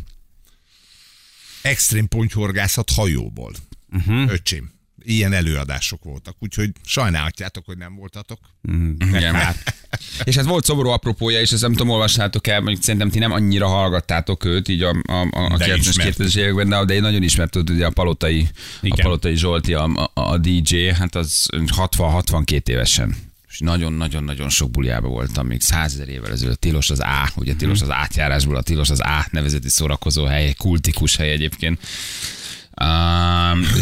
extrém 1.62 2.08
pontyhorgászat 2.08 2.90
hajóból. 2.90 3.54
Uh-huh. 3.92 4.32
Öcsém. 4.32 4.73
Ilyen 5.04 5.34
előadások 5.34 6.04
voltak, 6.04 6.36
úgyhogy 6.40 6.70
sajnálhatjátok, 6.86 7.66
hogy 7.66 7.78
nem 7.78 7.96
voltatok. 7.96 8.40
Igen. 9.00 9.36
És 10.24 10.36
hát 10.36 10.46
volt 10.46 10.66
szomorú 10.66 10.90
apropója, 10.90 11.40
és 11.40 11.52
ezt 11.52 11.62
nem 11.62 11.72
tudom, 11.72 11.90
olvassátok 11.90 12.48
el, 12.48 12.62
mondjuk 12.62 12.84
szerintem 12.84 13.10
ti 13.10 13.20
nem 13.20 13.32
annyira 13.32 13.68
hallgattátok 13.68 14.46
őt, 14.46 14.68
így 14.68 14.82
a, 14.82 14.96
a, 15.08 15.28
a, 15.32 15.54
a 15.54 15.58
De 15.58 15.66
90-es, 15.66 15.78
ismert. 15.78 16.18
2000-es 16.18 16.38
években, 16.38 16.70
de, 16.70 16.86
de 16.86 16.94
én 16.94 17.02
nagyon 17.02 17.24
ismert, 17.24 17.56
ugye 17.56 17.86
a 17.86 17.90
Palotai, 17.90 18.48
a 18.52 18.78
Igen. 18.82 19.06
Palotai 19.06 19.36
Zsolti, 19.36 19.74
a, 19.74 19.84
a, 19.84 20.12
a 20.14 20.38
DJ, 20.38 20.88
hát 20.88 21.16
az 21.16 21.48
60-62 21.52 22.68
évesen. 22.68 23.16
És 23.54 23.60
nagyon-nagyon-nagyon 23.60 24.50
sok 24.50 24.72
buliába 24.72 25.08
voltam, 25.08 25.48
még 25.48 25.62
százezer 25.62 26.10
évvel 26.10 26.32
ezelőtt. 26.32 26.60
Tilos 26.60 26.90
az 26.90 27.00
A, 27.00 27.30
ugye 27.36 27.54
Tilos 27.54 27.82
az 27.82 27.92
átjárásból, 27.92 28.56
a 28.56 28.62
Tilos 28.62 28.90
az 28.90 29.00
A 29.00 29.28
nevezeti 29.32 29.70
szórakozó 29.70 30.26
hely, 30.26 30.54
kultikus 30.54 31.16
hely 31.16 31.32
egyébként. 31.32 31.80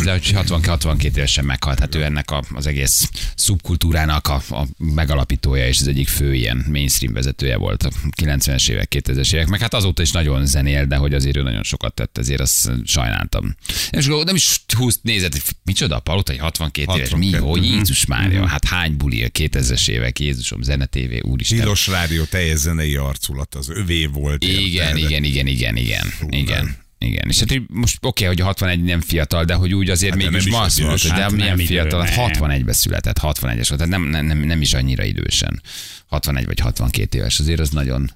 De 0.03 0.11
hogy 0.11 0.31
60-62 0.35 1.03
évesen 1.03 1.45
meghalt, 1.45 1.79
hát 1.79 1.95
ő 1.95 2.03
ennek 2.03 2.31
a, 2.31 2.43
az 2.53 2.67
egész 2.67 3.09
szubkultúrának 3.35 4.27
a, 4.27 4.41
a 4.49 4.67
megalapítója 4.77 5.67
és 5.67 5.79
az 5.79 5.87
egyik 5.87 6.07
fő 6.07 6.33
ilyen 6.33 6.65
mainstream 6.69 7.13
vezetője 7.13 7.57
volt 7.57 7.83
a 7.83 7.91
90-es 8.21 8.69
évek, 8.69 8.93
2000-es 8.95 9.33
évek, 9.33 9.47
meg 9.47 9.59
hát 9.59 9.73
azóta 9.73 10.01
is 10.01 10.11
nagyon 10.11 10.45
zenél, 10.45 10.85
de 10.85 10.95
hogy 10.95 11.13
azért 11.13 11.37
ő 11.37 11.41
nagyon 11.41 11.63
sokat 11.63 11.93
tett, 11.93 12.17
ezért 12.17 12.39
azt 12.39 12.71
sajnáltam. 12.85 13.55
És 13.89 14.05
nem 14.05 14.35
is 14.35 14.61
húzt 14.77 14.99
nézett, 15.03 15.31
hogy 15.31 15.41
micsoda, 15.63 15.99
Palotai 15.99 16.37
62 16.37 16.97
éves, 16.97 17.09
mi, 17.09 17.31
62. 17.31 17.45
hogy 17.45 17.65
Jézus 17.65 18.05
Mária, 18.05 18.47
hát 18.47 18.65
hány 18.65 18.97
buli 18.97 19.23
a 19.23 19.27
2000-es 19.27 19.89
évek, 19.89 20.19
Jézusom, 20.19 20.61
Zene 20.61 20.85
TV, 20.85 21.13
úristen. 21.21 21.59
Tilos 21.59 21.87
Rádió 21.87 22.23
teljes 22.23 22.57
zenei 22.57 22.95
arculat, 22.95 23.55
az 23.55 23.69
övé 23.69 24.05
volt. 24.05 24.43
Igen, 24.43 24.61
érted? 24.61 24.97
igen, 24.97 25.23
igen, 25.23 25.47
igen, 25.47 25.75
igen, 25.75 25.75
igen. 25.75 26.13
Igen, 26.29 26.80
és 27.01 27.39
hát 27.39 27.61
most 27.67 27.97
oké, 28.01 28.25
hogy 28.25 28.41
a 28.41 28.43
61 28.43 28.83
nem 28.83 29.01
fiatal, 29.01 29.43
de 29.43 29.53
hogy 29.53 29.73
úgy 29.73 29.89
azért 29.89 30.21
Hát 30.21 30.31
mégis 30.31 30.49
ma 30.49 30.59
azt 30.59 30.79
mondod, 30.79 31.01
hogy 31.01 31.11
de 31.11 31.21
Hát 31.21 31.31
milyen 31.31 31.57
fiatal, 31.57 32.05
idő, 32.05 32.11
hát 32.11 32.39
nem. 32.39 32.49
61-ben 32.49 32.73
született, 32.73 33.17
61-es 33.21 33.41
volt, 33.41 33.67
tehát 33.67 33.87
nem, 33.87 34.01
nem, 34.01 34.25
nem, 34.25 34.37
nem 34.37 34.61
is 34.61 34.73
annyira 34.73 35.03
idősen. 35.03 35.61
61 36.07 36.45
vagy 36.45 36.59
62 36.59 37.17
éves, 37.17 37.39
azért 37.39 37.59
az 37.59 37.69
nagyon... 37.69 38.11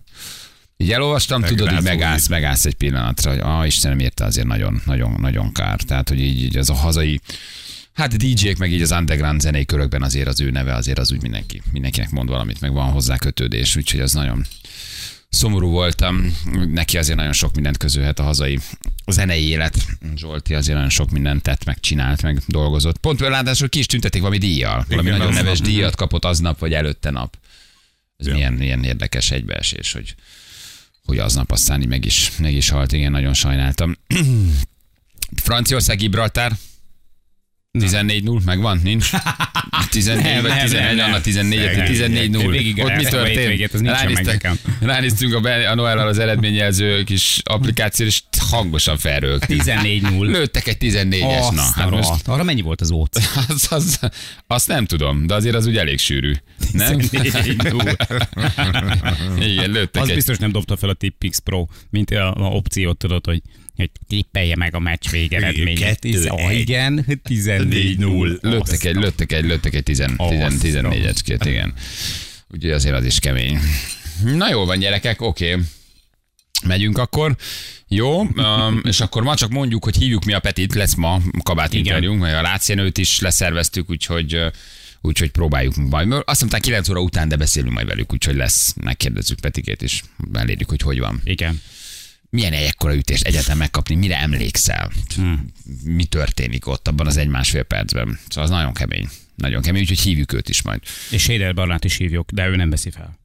Így 0.77 0.91
elolvastam, 0.91 1.39
Meg 1.39 1.49
tudod, 1.49 1.69
hogy 1.69 1.83
megállsz, 1.83 2.27
megállsz 2.27 2.65
egy 2.65 2.73
pillanatra, 2.73 3.31
hogy 3.31 3.39
ah, 3.39 3.65
Istenem, 3.65 3.99
érte 3.99 4.25
azért 4.25 4.47
nagyon, 4.47 4.81
nagyon, 4.85 5.17
nagyon 5.19 5.51
kár. 5.51 5.79
Tehát, 5.81 6.09
hogy 6.09 6.19
így, 6.19 6.43
így 6.43 6.57
az 6.57 6.69
a 6.69 6.73
hazai 6.73 7.19
Hát 7.93 8.17
DJ-k, 8.17 8.57
meg 8.57 8.71
így 8.71 8.81
az 8.81 8.91
underground 8.91 9.41
zenei 9.41 9.65
körökben 9.65 10.01
azért 10.01 10.27
az 10.27 10.41
ő 10.41 10.49
neve, 10.49 10.73
azért 10.73 10.99
az 10.99 11.11
úgy 11.11 11.21
mindenki, 11.21 11.61
mindenkinek 11.71 12.09
mond 12.09 12.29
valamit, 12.29 12.61
meg 12.61 12.73
van 12.73 12.91
hozzá 12.91 13.17
kötődés, 13.17 13.75
úgyhogy 13.75 13.99
az 13.99 14.13
nagyon 14.13 14.45
szomorú 15.35 15.69
voltam. 15.69 16.37
Neki 16.71 16.97
azért 16.97 17.17
nagyon 17.17 17.33
sok 17.33 17.53
mindent 17.55 17.77
közölhet 17.77 18.19
a 18.19 18.23
hazai 18.23 18.59
zenei 19.07 19.47
élet. 19.47 19.77
Zsolti 20.15 20.53
azért 20.53 20.75
nagyon 20.75 20.89
sok 20.89 21.11
mindent 21.11 21.41
tett, 21.41 21.63
meg 21.65 21.79
csinált, 21.79 22.21
meg 22.21 22.41
dolgozott. 22.47 22.97
Pont 22.97 23.19
ráadásul 23.21 23.69
ki 23.69 23.79
is 23.79 23.85
tüntetik 23.85 24.21
valami 24.21 24.37
díjjal. 24.39 24.85
Valami 24.89 25.07
Igen, 25.07 25.17
nagyon 25.19 25.33
neves 25.33 25.59
díjat 25.59 25.95
kapott 25.95 26.25
aznap, 26.25 26.59
vagy 26.59 26.73
előtte 26.73 27.09
nap. 27.09 27.37
Ez 28.17 28.27
Ja. 28.27 28.33
milyen, 28.33 28.53
milyen 28.53 28.83
érdekes 28.83 29.31
egybeesés, 29.31 29.91
hogy, 29.91 30.15
hogy 31.05 31.17
aznap 31.17 31.51
aztán 31.51 31.81
így 31.81 31.87
meg 31.87 32.05
is, 32.05 32.31
meg 32.37 32.53
is 32.53 32.69
halt. 32.69 32.91
Igen, 32.91 33.11
nagyon 33.11 33.33
sajnáltam. 33.33 33.95
Franciaország, 35.43 35.97
Gibraltár. 35.97 36.51
14-0, 37.79 38.43
megvan? 38.45 38.79
Nincs? 38.83 39.09
14 39.89 40.23
Nem, 40.23 40.41
vagy 40.41 40.51
nem, 40.51 40.59
11, 40.59 40.95
nem, 40.95 41.05
Anna 41.05 41.21
14 41.21 41.75
nem. 41.75 41.85
14 41.85 42.29
0 42.29 42.49
Végig 42.49 42.83
Ott 42.83 42.95
mi 42.95 43.03
történt? 43.03 43.71
Ránéztünk 44.79 45.45
a, 45.45 45.69
a 45.69 45.75
Noel 45.75 46.07
az 46.07 46.19
eredményjelző 46.19 47.03
kis 47.03 47.41
applikáció, 47.43 48.05
és 48.05 48.21
hangosan 48.49 48.97
felrögtünk. 48.97 49.61
14-0. 49.65 50.19
Lőttek 50.19 50.67
egy 50.67 50.77
14-es, 50.79 51.53
na, 51.53 51.61
hát 51.75 51.89
most. 51.89 52.27
Arra 52.27 52.43
mennyi 52.43 52.61
volt 52.61 52.81
az 52.81 52.91
óc? 52.91 53.17
az, 53.49 53.67
az, 53.69 53.99
azt 54.47 54.67
nem 54.67 54.85
tudom, 54.85 55.27
de 55.27 55.33
azért 55.33 55.55
az 55.55 55.67
úgy 55.67 55.77
elég 55.77 55.99
sűrű. 55.99 56.33
Nem? 56.71 56.97
14-0. 56.99 57.95
Igen, 59.51 59.69
lőttek 59.69 60.01
Az 60.01 60.09
egy... 60.09 60.15
biztos 60.15 60.37
nem 60.37 60.51
dobta 60.51 60.77
fel 60.77 60.89
a 60.89 60.93
Tippix 60.93 61.39
Pro, 61.39 61.65
mint 61.89 62.11
a, 62.11 62.35
a 62.35 62.49
opciót 62.49 62.97
tudod, 62.97 63.25
hogy 63.25 63.41
hogy 63.75 63.89
tippelje 64.07 64.55
meg 64.55 64.75
a 64.75 64.79
meccs 64.79 65.09
végeredményét. 65.09 65.99
Tiz- 65.99 66.31
igen, 66.51 67.05
14-0. 67.29 68.41
Lőttek 68.41 68.83
egy, 68.83 68.95
lőttek 68.95 69.31
egy, 69.31 69.45
lőttek 69.45 69.73
egy 69.73 69.83
10, 69.83 69.97
10, 69.97 70.41
Azt 70.41 70.59
14 70.59 71.05
ecskét, 71.05 71.45
igen. 71.45 71.73
Úgyhogy 72.47 72.71
azért 72.71 72.95
az 72.95 73.05
is 73.05 73.19
kemény. 73.19 73.59
Na 74.23 74.49
jó 74.49 74.65
van, 74.65 74.79
gyerekek, 74.79 75.21
oké. 75.21 75.51
Okay. 75.51 75.65
Megyünk 76.65 76.97
akkor. 76.97 77.35
Jó, 77.87 78.19
um, 78.19 78.81
és 78.83 78.99
akkor 78.99 79.23
ma 79.23 79.35
csak 79.35 79.49
mondjuk, 79.49 79.83
hogy 79.83 79.95
hívjuk 79.95 80.25
mi 80.25 80.33
a 80.33 80.39
Petit, 80.39 80.73
lesz 80.73 80.95
ma 80.95 81.21
kabát 81.43 81.73
interjúnk, 81.73 82.21
meg 82.21 82.33
a 82.33 82.41
Lácienőt 82.41 82.97
is 82.97 83.19
leszerveztük, 83.19 83.89
úgyhogy 83.89 84.39
úgyhogy 85.01 85.31
próbáljuk 85.31 85.75
majd. 85.75 86.13
Azt 86.25 86.39
mondták 86.39 86.61
9 86.61 86.89
óra 86.89 86.99
után, 87.01 87.27
de 87.27 87.35
beszélünk 87.35 87.73
majd 87.73 87.87
velük, 87.87 88.13
úgyhogy 88.13 88.35
lesz, 88.35 88.73
megkérdezzük 88.81 89.39
Petikét, 89.39 89.81
és 89.81 90.01
elérjük, 90.33 90.69
hogy 90.69 90.81
hogy 90.81 90.99
van. 90.99 91.21
Igen. 91.23 91.61
Milyen 92.35 92.53
egy 92.53 92.63
ekkora 92.67 92.95
ütést 92.95 93.23
egyáltalán 93.23 93.57
megkapni, 93.57 93.95
mire 93.95 94.19
emlékszel? 94.19 94.91
Hmm. 95.15 95.45
Mi 95.83 96.03
történik 96.03 96.67
ott 96.67 96.87
abban 96.87 97.07
az 97.07 97.17
egy-másfél 97.17 97.63
percben? 97.63 98.19
Szóval 98.27 98.43
az 98.43 98.49
nagyon 98.49 98.73
kemény. 98.73 99.07
Nagyon 99.35 99.61
kemény, 99.61 99.81
úgyhogy 99.81 99.99
hívjuk 99.99 100.33
őt 100.33 100.49
is 100.49 100.61
majd. 100.61 100.79
És 101.09 101.21
Séder 101.21 101.53
Barnát 101.53 101.83
is 101.83 101.95
hívjuk, 101.95 102.31
de 102.31 102.47
ő 102.47 102.55
nem 102.55 102.69
veszi 102.69 102.89
fel. 102.91 103.19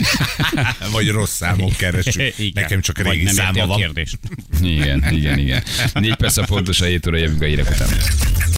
Vagy 0.92 1.08
rossz 1.08 1.34
számok 1.34 1.76
keresünk. 1.76 2.38
Igen. 2.38 2.62
Nekem 2.62 2.80
csak 2.80 2.96
Vagy 3.02 3.06
régi 3.06 3.24
nem 3.24 3.34
érti 3.34 3.44
száma 3.44 3.62
a 3.62 3.66
van. 3.66 3.76
kérdést. 3.78 4.18
Igen, 4.62 5.12
igen, 5.12 5.38
igen. 5.38 5.62
Négy 5.94 6.14
perc 6.14 6.36
a 6.36 6.44
pontos 6.44 6.80
a 6.80 6.84
7 6.84 7.06
óra 7.06 7.16
jövünk 7.16 7.42
a 7.42 7.44
hírek 7.44 7.70
után. 7.70 7.88